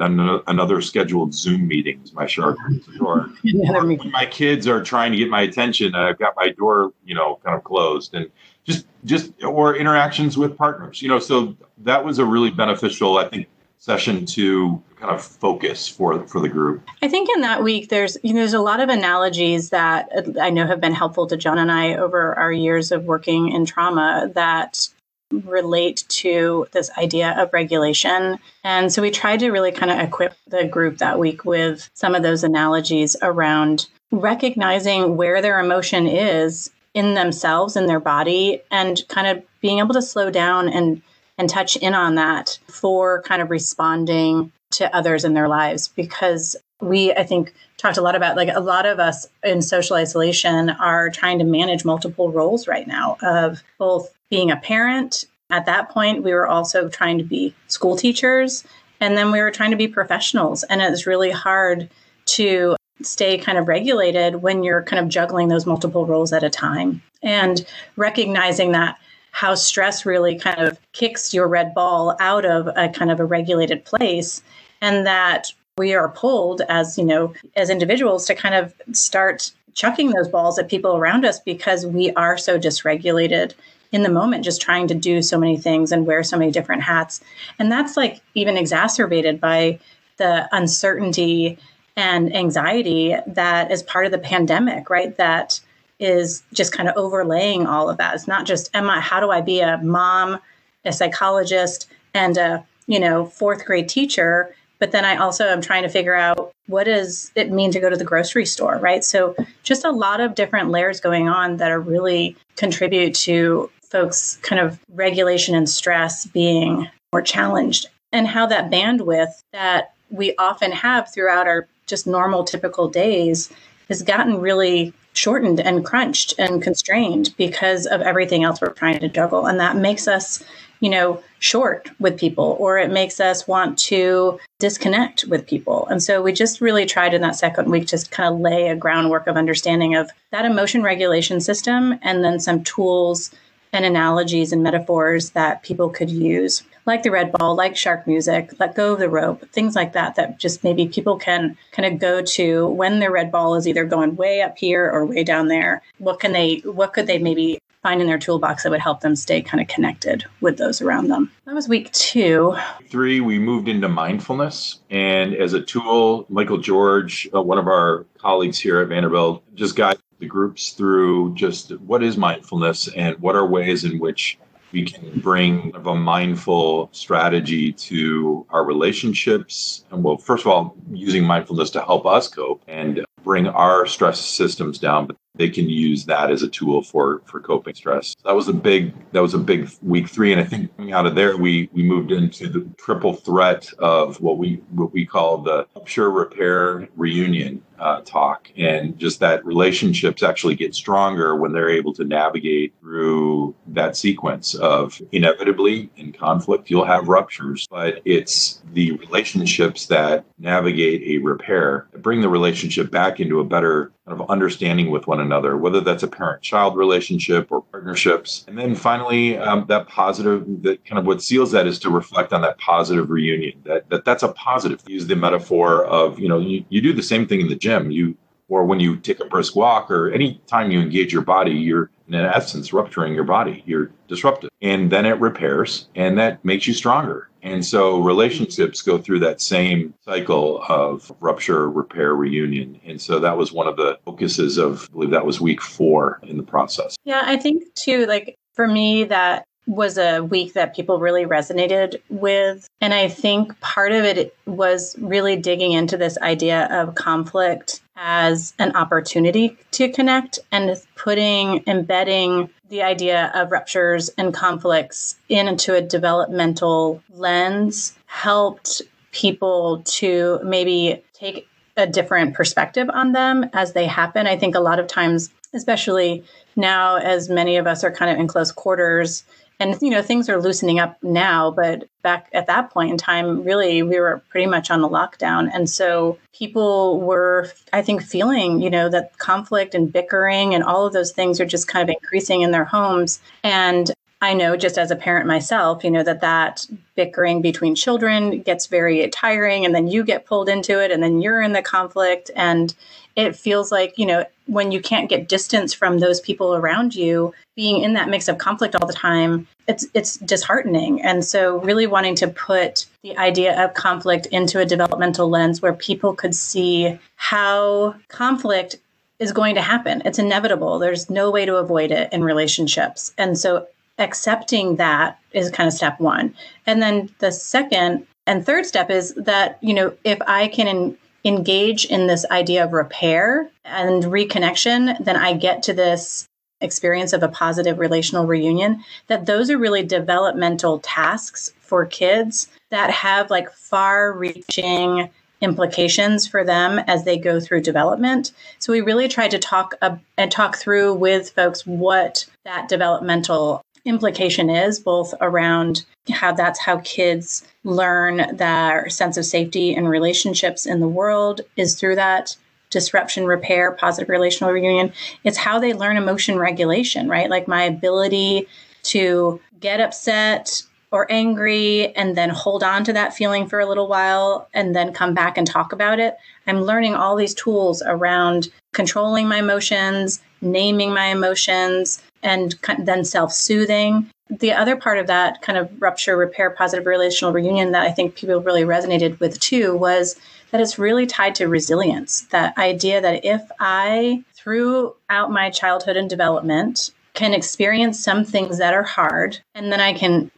another 0.48 0.82
scheduled 0.82 1.34
Zoom 1.34 1.68
meetings, 1.68 2.14
my 2.14 2.26
shark 2.26 2.58
music. 2.68 3.02
Or, 3.02 3.30
or 3.70 3.86
when 3.86 4.12
my 4.12 4.26
kids 4.26 4.68
are 4.68 4.84
trying 4.84 5.12
to 5.12 5.18
get 5.18 5.30
my 5.30 5.42
attention, 5.42 5.96
I've 5.96 6.20
got 6.20 6.34
my 6.36 6.50
door, 6.50 6.94
you 7.06 7.16
know, 7.16 7.40
kind 7.44 7.56
of 7.56 7.64
closed. 7.64 8.14
And 8.14 8.30
just, 8.64 8.86
just, 9.06 9.44
or 9.44 9.76
interactions 9.76 10.38
with 10.38 10.58
partners, 10.58 11.02
you 11.02 11.10
know, 11.10 11.20
so 11.20 11.56
that 11.80 12.04
was 12.04 12.20
a 12.20 12.26
really 12.26 12.52
beneficial, 12.52 13.18
I 13.18 13.28
think, 13.28 13.48
session 13.80 14.26
to 14.26 14.82
kind 15.00 15.14
of 15.14 15.24
focus 15.24 15.88
for 15.88 16.26
for 16.28 16.42
the 16.42 16.50
group? 16.50 16.84
I 17.02 17.08
think 17.08 17.30
in 17.36 17.42
that 17.42 17.64
week 17.64 17.90
there's 17.90 18.18
you 18.24 18.34
know 18.34 18.40
there's 18.40 18.54
a 18.54 18.60
lot 18.60 18.80
of 18.80 18.90
analogies 18.90 19.70
that 19.70 20.10
uh, 20.16 20.40
I 20.42 20.50
know 20.50 20.68
have 20.68 20.82
been 20.82 20.94
helpful 20.94 21.28
to 21.28 21.38
John 21.38 21.58
and 21.58 21.72
I 21.72 21.96
over 21.96 22.36
our 22.36 22.52
years 22.52 22.92
of 22.92 23.06
working 23.06 23.52
in 23.52 23.66
trauma 23.66 24.30
that 24.36 24.88
relate 25.32 26.06
to 26.10 26.68
this 26.72 26.90
idea 26.98 27.36
of 27.38 27.54
regulation. 27.54 28.40
And 28.64 28.92
so 28.92 29.02
we 29.02 29.12
tried 29.12 29.40
to 29.42 29.52
really 29.52 29.72
kind 29.72 29.92
of 29.92 30.00
equip 30.00 30.34
the 30.48 30.66
group 30.66 30.98
that 30.98 31.20
week 31.20 31.46
with 31.46 31.90
some 31.94 32.16
of 32.16 32.24
those 32.24 32.44
analogies 32.44 33.16
around 33.22 33.88
recognizing 34.12 35.18
where 35.18 35.40
their 35.40 35.60
emotion 35.60 36.08
is 36.08 36.72
in 36.96 37.14
themselves 37.14 37.76
in 37.76 37.86
their 37.86 38.00
body 38.00 38.62
and 38.72 39.04
kind 39.08 39.28
of 39.28 39.44
being 39.62 39.78
able 39.80 39.94
to 39.94 40.02
slow 40.02 40.32
down 40.32 40.68
and 40.68 41.02
and 41.38 41.50
touch 41.50 41.78
in 41.78 41.94
on 41.94 42.16
that 42.16 42.60
for 42.68 43.22
kind 43.22 43.42
of 43.42 43.50
responding 43.50 44.52
to 44.72 44.96
others 44.96 45.24
in 45.26 45.34
their 45.34 45.48
lives 45.48 45.88
because 45.88 46.56
we 46.82 47.12
i 47.14 47.24
think 47.24 47.54
talked 47.78 47.98
a 47.98 48.02
lot 48.02 48.16
about 48.16 48.36
like 48.36 48.50
a 48.54 48.60
lot 48.60 48.86
of 48.86 49.00
us 49.00 49.28
in 49.44 49.62
social 49.62 49.96
isolation 49.96 50.70
are 50.70 51.10
trying 51.10 51.40
to 51.40 51.46
manage 51.46 51.84
multiple 51.84 52.32
roles 52.32 52.68
right 52.68 52.88
now 52.88 53.18
of 53.22 53.64
both 53.78 54.14
being 54.30 54.52
a 54.52 54.58
parent 54.58 55.26
at 55.50 55.66
that 55.66 55.90
point, 55.90 56.24
we 56.24 56.34
were 56.34 56.48
also 56.48 56.90
trying 56.90 57.18
to 57.18 57.24
be 57.24 57.56
school 57.68 57.96
teachers 57.96 58.64
and 59.00 59.18
then 59.18 59.32
we 59.32 59.42
were 59.42 59.52
trying 59.52 59.72
to 59.72 59.78
be 59.78 59.88
professionals. 59.88 60.64
And 60.64 60.82
it 60.82 60.90
was 60.90 61.08
really 61.08 61.32
hard 61.32 61.90
to 62.26 62.76
stay 63.02 63.38
kind 63.38 63.58
of 63.58 63.68
regulated 63.68 64.36
when 64.36 64.64
you're 64.64 64.84
kind 64.84 65.04
of 65.04 65.10
juggling 65.10 65.48
those 65.48 65.66
multiple 65.66 66.06
roles 66.06 66.34
at 66.34 66.44
a 66.44 66.50
time 66.50 67.02
and 67.24 67.66
recognizing 67.96 68.74
that 68.74 68.98
how 69.32 69.56
stress 69.56 70.06
really 70.06 70.38
kind 70.38 70.60
of 70.60 70.80
kicks 70.92 71.34
your 71.34 71.48
red 71.48 71.74
ball 71.74 72.16
out 72.20 72.46
of 72.46 72.68
a 72.76 72.90
kind 72.90 73.12
of 73.12 73.20
a 73.20 73.26
regulated 73.26 73.86
place 73.86 74.42
and 74.82 75.06
that 75.06 75.54
we 75.78 75.94
are 75.94 76.10
pulled 76.10 76.62
as 76.68 76.98
you 76.98 77.06
know 77.06 77.34
as 77.56 77.70
individuals 77.70 78.26
to 78.26 78.36
kind 78.36 78.56
of 78.56 78.74
start 78.92 79.52
chucking 79.74 80.10
those 80.10 80.28
balls 80.28 80.60
at 80.60 80.68
people 80.68 80.98
around 80.98 81.26
us 81.26 81.40
because 81.40 81.86
we 81.86 82.12
are 82.12 82.38
so 82.38 82.60
dysregulated 82.60 83.54
in 83.92 84.04
the 84.04 84.10
moment 84.10 84.44
just 84.44 84.62
trying 84.62 84.88
to 84.88 84.94
do 84.94 85.22
so 85.22 85.38
many 85.38 85.58
things 85.58 85.92
and 85.92 86.06
wear 86.06 86.24
so 86.24 86.38
many 86.38 86.52
different 86.52 86.84
hats. 86.84 87.22
And 87.58 87.72
that's 87.72 87.98
like 87.98 88.22
even 88.36 88.58
exacerbated 88.58 89.40
by 89.40 89.80
the 90.18 90.48
uncertainty 90.52 91.58
and 91.96 92.36
anxiety 92.36 93.16
that 93.26 93.72
is 93.72 93.82
part 93.84 94.06
of 94.06 94.12
the 94.12 94.20
pandemic 94.20 94.90
right? 94.90 95.16
That 95.18 95.60
is 96.00 96.44
just 96.54 96.74
kind 96.74 96.90
of 96.90 96.96
overlaying 96.96 97.68
all 97.68 97.90
of 97.90 97.98
that. 97.98 98.16
It's 98.16 98.28
not 98.28 98.46
just 98.46 98.70
emma 98.74 99.00
how 99.00 99.20
do 99.20 99.32
i 99.32 99.42
be 99.42 99.60
a 99.60 99.78
mom 99.80 100.40
a 100.86 100.94
psychologist 100.94 101.88
and 102.14 102.38
a 102.38 102.66
you 102.88 103.00
know 103.00 103.26
fourth 103.26 103.66
grade 103.66 103.90
teacher? 103.90 104.56
But 104.80 104.92
then 104.92 105.06
i 105.06 105.18
also 105.18 105.46
am 105.46 105.62
trying 105.62 105.84
to 105.84 105.90
figure 105.90 106.16
out 106.16 106.52
what 106.68 106.86
does 106.86 107.32
it 107.36 107.52
mean 107.52 107.72
to 107.72 107.80
go 107.80 107.90
to 107.90 107.98
the 107.98 108.06
grocery 108.06 108.46
store 108.46 108.78
right? 108.78 109.04
So 109.04 109.36
just 109.64 109.84
a 109.86 109.92
lot 109.92 110.22
of 110.22 110.36
different 110.36 110.70
layers 110.70 111.00
going 111.02 111.28
on 111.28 111.58
that 111.58 111.72
are 111.72 111.82
really 111.82 112.36
contribute 112.56 113.14
to 113.16 113.70
folks' 113.90 114.38
kind 114.44 114.62
of 114.62 114.80
regulation 114.94 115.56
and 115.56 115.68
stress 115.68 116.26
being 116.28 116.88
more 117.12 117.22
challenged, 117.24 117.88
and 118.12 118.28
how 118.28 118.46
that 118.46 118.70
bandwidth 118.70 119.42
that 119.52 119.94
we 120.12 120.36
often 120.38 120.72
have 120.72 121.12
throughout 121.12 121.48
our 121.48 121.68
just 121.88 122.06
normal, 122.06 122.44
typical 122.44 122.88
days 122.88 123.52
has 123.90 124.04
gotten 124.04 124.40
really 124.40 124.94
shortened 125.20 125.60
and 125.60 125.86
crunched 125.86 126.34
and 126.40 126.62
constrained 126.62 127.36
because 127.38 127.86
of 127.86 128.02
everything 128.02 128.44
else 128.44 128.62
we're 128.62 128.70
trying 128.70 129.00
to 129.00 129.10
juggle. 129.10 129.46
And 129.46 129.60
that 129.60 129.76
makes 129.76 130.08
us, 130.08 130.42
you 130.80 130.90
know, 130.90 131.22
short 131.40 131.90
with 132.00 132.18
people 132.18 132.56
or 132.60 132.78
it 132.78 132.90
makes 132.90 133.20
us 133.20 133.48
want 133.48 133.78
to 133.78 134.40
disconnect 134.60 135.26
with 135.26 135.46
people. 135.46 135.88
And 135.88 136.02
so 136.02 136.22
we 136.22 136.32
just 136.32 136.62
really 136.62 136.86
tried 136.86 137.14
in 137.14 137.22
that 137.22 137.36
second 137.36 137.70
week 137.70 137.88
to 137.88 138.08
kind 138.10 138.34
of 138.34 138.40
lay 138.40 138.70
a 138.70 138.76
groundwork 138.76 139.28
of 139.28 139.36
understanding 139.36 139.96
of 139.96 140.10
that 140.32 140.46
emotion 140.46 140.84
regulation 140.84 141.42
system 141.42 142.00
and 142.02 142.24
then 142.24 142.40
some 142.40 142.64
tools 142.64 143.32
and 143.74 143.86
analogies 143.86 144.52
and 144.52 144.64
metaphors 144.64 145.32
that 145.32 145.64
people 145.64 145.90
could 145.90 146.10
use, 146.10 146.64
like 146.90 147.04
the 147.04 147.12
red 147.12 147.32
ball, 147.32 147.56
like 147.56 147.78
shark 147.78 148.06
music, 148.08 148.52
let 148.60 148.76
go 148.76 148.94
of 148.94 149.00
the 149.00 149.10
rope, 149.10 149.48
things 149.52 149.76
like 149.76 149.94
that, 149.94 150.16
that 150.16 150.40
just 150.40 150.64
maybe 150.64 150.88
people 150.88 151.18
can 151.18 151.56
kind 151.72 151.94
of 151.94 152.00
go 152.00 152.22
to 152.22 152.68
when 152.68 153.00
their 153.00 153.12
red 153.12 153.32
ball 153.32 153.56
is 153.56 153.68
either 153.68 153.86
going 153.86 154.16
way 154.16 154.42
up 154.42 154.58
here 154.58 154.90
or 154.90 155.06
way 155.06 155.24
down 155.24 155.48
there. 155.48 155.82
What 156.00 156.20
can 156.20 156.34
they, 156.34 156.58
what 156.66 156.94
could 156.94 157.08
they 157.08 157.20
maybe 157.20 157.60
find 157.82 158.02
in 158.02 158.08
their 158.08 158.18
toolbox 158.18 158.64
that 158.64 158.72
would 158.72 158.82
help 158.82 159.02
them 159.02 159.16
stay 159.16 159.42
kind 159.42 159.62
of 159.62 159.68
connected 159.68 160.26
with 160.42 160.58
those 160.58 160.82
around 160.82 161.08
them. 161.08 161.32
That 161.46 161.56
was 161.56 161.70
week 161.70 161.90
two. 161.94 162.54
Three, 162.90 163.22
we 163.22 163.40
moved 163.40 163.70
into 163.70 163.88
mindfulness. 163.88 164.82
And 164.90 165.34
as 165.34 165.54
a 165.54 165.62
tool, 165.62 166.26
Michael 166.28 166.58
George, 166.58 167.30
uh, 167.34 167.42
one 167.42 167.58
of 167.58 167.68
our 167.68 168.06
colleagues 168.18 168.60
here 168.60 168.82
at 168.82 168.90
Vanderbilt, 168.90 169.44
just 169.56 169.78
guided 169.78 170.02
the 170.20 170.26
groups 170.26 170.72
through 170.72 171.34
just 171.36 171.72
what 171.80 172.04
is 172.04 172.18
mindfulness 172.18 172.90
and 172.90 173.18
what 173.20 173.38
are 173.38 173.46
ways 173.46 173.86
in 173.86 173.98
which 173.98 174.38
we 174.72 174.86
can 174.86 175.20
bring 175.20 175.72
a 175.76 175.96
mindful 175.96 176.90
strategy 176.92 177.74
to 177.74 178.46
our 178.50 178.64
relationships. 178.64 179.86
And 179.92 180.04
well, 180.04 180.18
first 180.18 180.46
of 180.46 180.52
all, 180.52 180.76
using 180.92 181.24
mindfulness 181.24 181.70
to 181.72 181.82
help 181.82 182.06
us 182.06 182.28
cope 182.28 182.64
and 182.68 183.06
bring 183.24 183.48
our 183.48 183.86
stress 183.86 184.20
systems 184.20 184.80
down, 184.80 185.08
but 185.08 185.16
they 185.36 185.50
can 185.50 185.70
use 185.70 186.06
that 186.06 186.32
as 186.32 186.44
a 186.44 186.48
tool 186.48 186.82
for 186.82 187.22
for 187.26 187.40
coping 187.40 187.76
stress. 187.76 188.16
That 188.26 188.36
was 188.36 188.48
a 188.48 188.54
big 188.54 188.94
that 189.12 189.22
was 189.22 189.34
a 189.34 189.40
big 189.40 189.70
week 189.82 190.10
three, 190.10 190.32
and 190.32 190.42
I 190.42 190.44
think 190.44 190.76
coming 190.76 190.94
out 190.94 191.06
of 191.06 191.16
there, 191.16 191.38
we 191.38 191.70
we 191.72 191.84
moved 191.84 192.12
into 192.12 192.50
the 192.50 192.68
triple 192.78 193.14
threat 193.14 193.72
of 193.80 194.20
what 194.22 194.38
we 194.38 194.62
what 194.72 194.92
we 194.94 195.06
call 195.06 195.40
the 195.40 195.68
rupture 195.76 196.12
repair 196.12 196.88
reunion 196.96 197.62
uh, 197.80 198.02
talk, 198.02 198.50
and 198.58 198.98
just 198.98 199.20
that 199.20 199.46
relationships 199.46 200.24
actually 200.24 200.56
get 200.56 200.76
stronger 200.76 201.36
when 201.36 201.52
they're 201.52 201.70
able 201.70 201.94
to 201.94 202.04
navigate 202.04 202.74
through 202.80 203.56
that 203.68 203.96
sequence 203.96 204.56
of 204.56 205.02
inevitably 205.12 205.90
in 205.98 206.12
conflict 206.12 206.70
you'll 206.70 206.86
have 206.86 207.08
ruptures, 207.08 207.68
but 207.70 208.02
it's 208.06 208.62
the 208.74 208.92
relationships 208.94 209.86
that 209.88 210.26
navigate 210.38 211.02
a 211.04 211.18
repair 211.24 211.88
bring 212.02 212.22
the 212.22 212.30
relationship 212.30 212.92
back 212.92 213.20
into 213.20 213.40
a 213.40 213.44
better 213.44 213.92
kind 214.10 214.20
of 214.20 214.30
understanding 214.30 214.90
with 214.90 215.06
one 215.06 215.20
another, 215.20 215.56
whether 215.58 215.82
that's 215.82 216.04
a 216.04 216.08
parent 216.08 216.42
child 216.42 216.76
relationship 216.76 217.52
or 217.52 217.62
partnerships. 217.62 218.44
And 218.48 218.58
then 218.58 218.74
finally, 218.76 219.38
um, 219.38 219.66
that 219.68 219.88
positive, 219.88 220.64
that 220.64 220.84
kind 220.86 220.98
of 220.98 221.06
what 221.06 221.22
seals 221.22 221.52
that 221.52 221.68
is 221.68 221.78
to 221.80 221.90
reflect 221.90 222.34
on 222.34 222.42
that 222.42 222.58
positive 222.58 223.10
reunion, 223.10 223.62
that, 223.66 223.90
that 223.90 224.06
that's 224.06 224.24
a 224.24 224.30
positive. 224.30 224.82
Use 224.88 225.06
the 225.06 225.16
metaphor 225.16 225.86
of, 225.86 226.20
you 226.20 226.28
know, 226.28 226.40
you, 226.40 226.66
you 226.70 226.82
do 226.82 226.94
the 226.94 227.04
same 227.04 227.28
thing 227.28 227.42
in 227.42 227.50
the 227.50 227.56
gym. 227.56 227.69
You, 227.92 228.18
or 228.48 228.64
when 228.66 228.80
you 228.80 228.98
take 228.98 229.20
a 229.20 229.26
brisk 229.26 229.56
walk 229.56 229.92
or 229.92 230.12
any 230.12 230.42
time 230.48 230.72
you 230.72 230.80
engage 230.80 231.14
your 231.14 231.22
body, 231.22 231.52
you're 231.52 231.92
in 232.08 232.16
essence 232.16 232.74
rupturing 232.74 233.14
your 233.14 233.24
body. 233.24 233.64
You're 233.66 233.92
disrupted. 234.08 234.50
And 234.62 234.92
then 234.92 235.06
it 235.06 235.20
repairs 235.20 235.88
and 235.96 236.18
that 236.18 236.44
makes 236.44 236.68
you 236.68 236.74
stronger 236.74 237.30
and 237.42 237.66
so 237.66 238.00
relationships 238.00 238.82
go 238.82 238.98
through 238.98 239.20
that 239.20 239.42
same 239.42 239.94
cycle 240.04 240.64
of 240.68 241.12
rupture, 241.20 241.70
repair, 241.70 242.16
reunion. 242.16 242.80
And 242.86 243.02
so 243.02 243.20
that 243.20 243.38
was 243.38 243.52
one 243.52 243.68
of 243.68 243.78
the 243.78 243.98
focuses 244.06 244.58
of, 244.58 244.88
I 244.90 244.94
believe 244.94 245.12
that 245.12 245.26
was 245.26 245.40
week 245.40 245.62
four 245.62 246.20
in 246.24 246.38
the 246.38 246.44
process. 246.44 246.96
Yeah, 247.06 247.24
I 247.26 247.38
think 247.38 247.64
too, 247.76 248.06
like 248.06 248.36
for 248.54 248.68
me, 248.68 249.06
that 249.06 249.46
was 249.70 250.00
a 250.00 250.22
week 250.22 250.54
that 250.54 250.76
people 250.76 251.00
really 251.00 251.26
resonated 251.26 252.02
with. 252.10 252.68
And 252.82 252.92
I 252.92 253.08
think 253.08 253.58
part 253.60 253.92
of 253.92 254.04
it 254.04 254.36
was 254.48 254.96
really 254.98 255.36
digging 255.36 255.74
into 255.74 255.96
this 255.96 256.18
idea 256.18 256.68
of 256.72 256.96
conflict 256.96 257.82
as 257.96 258.54
an 258.58 258.76
opportunity 258.76 259.56
to 259.72 259.92
connect 259.92 260.40
and 260.52 260.76
putting, 260.96 261.64
embedding 261.68 262.50
the 262.70 262.82
idea 262.82 263.32
of 263.36 263.52
ruptures 263.52 264.10
and 264.18 264.34
conflicts 264.34 265.18
into 265.30 265.76
a 265.76 265.82
developmental 265.82 267.04
lens 267.14 267.96
helped 268.08 268.82
people 269.12 269.84
to 269.86 270.40
maybe 270.44 271.04
take 271.14 271.48
a 271.78 271.86
different 271.86 272.34
perspective 272.34 272.90
on 272.92 273.12
them 273.12 273.48
as 273.54 273.74
they 273.74 273.86
happen. 273.86 274.26
I 274.26 274.36
think 274.36 274.56
a 274.56 274.60
lot 274.60 274.80
of 274.80 274.88
times, 274.88 275.30
especially 275.54 276.24
now, 276.56 276.96
as 276.96 277.30
many 277.30 277.58
of 277.58 277.68
us 277.68 277.84
are 277.84 277.92
kind 277.92 278.12
of 278.12 278.20
in 278.20 278.28
close 278.28 278.52
quarters, 278.52 279.24
and 279.60 279.78
you 279.82 279.90
know 279.90 280.02
things 280.02 280.30
are 280.30 280.42
loosening 280.42 280.80
up 280.80 280.98
now 281.04 281.52
but 281.52 281.88
back 282.02 282.30
at 282.34 282.48
that 282.48 282.72
point 282.72 282.92
in 282.92 282.98
time 282.98 283.44
really 283.44 283.84
we 283.84 284.00
were 284.00 284.22
pretty 284.30 284.48
much 284.48 284.72
on 284.72 284.82
the 284.82 284.90
lockdown. 284.90 285.50
And 285.54 285.70
so 285.70 286.18
people 286.34 287.00
were 287.02 287.50
i 287.74 287.82
think 287.82 288.02
feeling 288.02 288.62
you 288.62 288.70
know 288.70 288.90
that 288.90 289.18
conflict 289.18 289.76
and 289.76 289.92
bickering 289.92 290.54
and 290.54 290.64
all 290.64 290.86
of 290.86 290.94
those 290.94 291.12
things 291.12 291.40
are 291.40 291.46
just 291.46 291.68
kind 291.68 291.90
of 291.90 291.96
increasing 292.02 292.42
in 292.42 292.52
their 292.52 292.66
homes. 292.66 293.20
And 293.44 293.92
I 294.22 294.34
know 294.34 294.58
just 294.58 294.78
as 294.78 294.92
a 294.92 294.98
parent 294.98 295.28
myself, 295.28 295.84
you 295.84 295.92
know, 295.92 296.04
that 296.04 296.22
that 296.22 296.68
bickering 296.96 297.42
between 297.42 297.74
children 297.74 298.42
gets 298.42 298.68
very 298.68 299.08
tiring 299.10 299.66
and 299.66 299.74
then 299.74 299.88
you 299.88 300.04
get 300.04 300.26
pulled 300.26 300.50
into 300.50 300.84
it 300.84 300.92
and 300.92 301.02
then 301.02 301.22
you're 301.22 301.42
in 301.42 301.54
the 301.54 301.62
conflict. 301.62 302.30
And 302.36 302.76
it 303.16 303.36
feels 303.36 303.72
like, 303.72 303.98
you 303.98 304.06
know, 304.06 304.26
when 304.46 304.74
you 304.74 304.82
can't 304.82 305.10
get 305.10 305.30
distance 305.30 305.74
from 305.74 306.00
those 306.00 306.20
people 306.20 306.54
around 306.54 306.96
you, 306.96 307.34
being 307.56 307.82
in 307.82 307.94
that 307.94 308.10
mix 308.10 308.28
of 308.28 308.38
conflict 308.38 308.76
all 308.76 308.88
the 308.88 308.94
time, 308.94 309.48
it's 309.70 309.88
it's 309.94 310.18
disheartening. 310.18 311.02
And 311.02 311.24
so 311.24 311.60
really 311.60 311.88
wanting 311.88 312.16
to 312.16 312.28
put 312.28 312.88
the 313.04 313.18
idea 313.18 313.64
of 313.64 313.74
conflict 313.74 314.26
into 314.28 314.60
a 314.60 314.66
developmental 314.66 315.30
lens 315.30 315.62
where 315.62 315.74
people 315.74 316.14
could 316.14 316.36
see 316.36 317.00
how 317.16 317.96
conflict 318.10 318.78
is 319.20 319.32
going 319.32 319.56
to 319.56 319.62
happen. 319.62 320.02
It's 320.04 320.20
inevitable. 320.20 320.80
There's 320.80 321.10
no 321.10 321.32
way 321.32 321.46
to 321.46 321.56
avoid 321.56 321.92
it 321.92 322.12
in 322.12 322.24
relationships. 322.24 323.14
And 323.18 323.38
so 323.38 323.68
accepting 324.00 324.78
that 324.78 325.20
is 325.32 325.52
kind 325.52 325.68
of 325.68 325.74
step 325.74 326.00
one. 326.00 326.34
And 326.66 326.82
then 326.82 327.10
the 327.20 327.32
second 327.32 328.08
and 328.26 328.46
third 328.46 328.66
step 328.66 328.90
is 328.90 329.14
that, 329.16 329.58
you 329.62 329.74
know, 329.74 329.94
if 330.04 330.20
I 330.28 330.48
can 330.48 330.98
engage 331.26 331.86
in 331.86 332.08
this 332.08 332.26
idea 332.32 332.64
of 332.64 332.74
repair 332.74 333.50
and 333.66 334.04
reconnection, 334.04 335.04
then 335.04 335.16
I 335.16 335.34
get 335.34 335.64
to 335.64 335.74
this 335.74 336.28
experience 336.62 337.14
of 337.14 337.24
a 337.24 337.30
positive 337.30 337.80
relational 337.80 338.26
reunion, 338.26 338.84
that 339.08 339.26
those 339.26 339.50
are 339.50 339.58
really 339.58 339.84
developmental 339.84 340.80
tasks 340.80 341.54
for 341.60 341.86
kids 341.86 342.48
that 342.70 342.92
have 342.92 343.30
like 343.30 343.52
far 343.52 344.12
reaching 344.12 345.10
implications 345.42 346.28
for 346.28 346.44
them 346.44 346.80
as 346.80 347.06
they 347.06 347.18
go 347.18 347.40
through 347.40 347.62
development. 347.62 348.34
So 348.60 348.74
we 348.74 348.82
really 348.82 349.08
tried 349.08 349.32
to 349.32 349.40
talk 349.40 349.76
uh, 349.82 349.96
and 350.18 350.32
talk 350.32 350.58
through 350.58 350.96
with 350.96 351.30
folks 351.32 351.66
what 351.66 352.26
that 352.44 352.68
developmental 352.68 353.62
implication 353.86 354.50
is, 354.50 354.80
both 354.80 355.14
around 355.22 355.86
how 356.12 356.32
that's 356.34 356.60
how 356.60 356.80
kids 356.80 357.44
learn 357.64 358.36
their 358.36 358.90
sense 358.90 359.18
of 359.18 359.26
safety 359.26 359.74
and 359.74 359.90
relationships 359.90 360.66
in 360.66 360.80
the 360.80 360.88
world 360.88 361.42
is 361.56 361.76
through 361.76 361.96
that 361.96 362.36
disruption 362.70 363.26
repair, 363.26 363.72
positive 363.72 364.10
relational 364.10 364.54
reunion. 364.54 364.94
It's 365.24 365.38
how 365.38 365.60
they 365.60 365.74
learn 365.74 365.98
emotion 365.98 366.38
regulation, 366.38 367.10
right? 367.10 367.30
Like 367.30 367.48
my 367.48 367.64
ability 367.64 368.48
to 368.84 369.42
get 369.60 369.80
upset 369.80 370.64
or 370.92 371.12
angry 371.12 371.96
and 371.96 372.16
then 372.16 372.30
hold 372.30 372.64
on 372.64 372.84
to 372.84 372.94
that 372.94 373.14
feeling 373.14 373.48
for 373.48 373.60
a 373.60 373.66
little 373.66 373.88
while 373.88 374.48
and 374.54 374.76
then 374.76 374.94
come 374.94 375.14
back 375.14 375.38
and 375.38 375.46
talk 375.46 375.72
about 375.72 376.00
it. 376.00 376.16
I'm 376.48 376.62
learning 376.62 376.96
all 376.96 377.16
these 377.16 377.36
tools 377.36 377.84
around 377.86 378.50
controlling 378.74 379.28
my 379.28 379.38
emotions, 379.38 380.22
naming 380.42 380.94
my 380.94 381.08
emotions, 381.08 382.02
and 382.24 382.56
then 382.80 383.04
self 383.04 383.34
soothing. 383.34 384.10
The 384.30 384.52
other 384.52 384.76
part 384.76 385.00
of 385.00 385.08
that 385.08 385.42
kind 385.42 385.58
of 385.58 385.70
rupture, 385.82 386.16
repair, 386.16 386.52
positive 386.52 386.86
relational 386.86 387.34
reunion 387.34 387.72
that 387.72 387.84
I 387.84 387.92
think 387.92 388.16
people 388.16 388.42
really 388.42 388.64
resonated 388.64 389.20
with 389.20 389.40
too 389.40 389.76
was 389.76 390.16
that 390.52 390.62
it's 390.62 390.78
really 390.78 391.08
tied 391.08 391.36
to 391.36 391.48
resilience. 391.48 392.22
That 392.32 392.58
idea 392.58 393.02
that 393.02 393.26
if 393.26 393.42
I, 393.60 394.24
throughout 394.36 395.32
my 395.32 395.50
childhood 395.50 395.98
and 395.98 396.10
development, 396.10 396.92
can 397.14 397.34
experience 397.34 398.00
some 398.00 398.24
things 398.24 398.60
that 398.60 398.74
are 398.74 398.84
hard, 398.84 399.40
and 399.56 399.72
then 399.72 399.82
I 399.82 399.94
can 399.94 400.32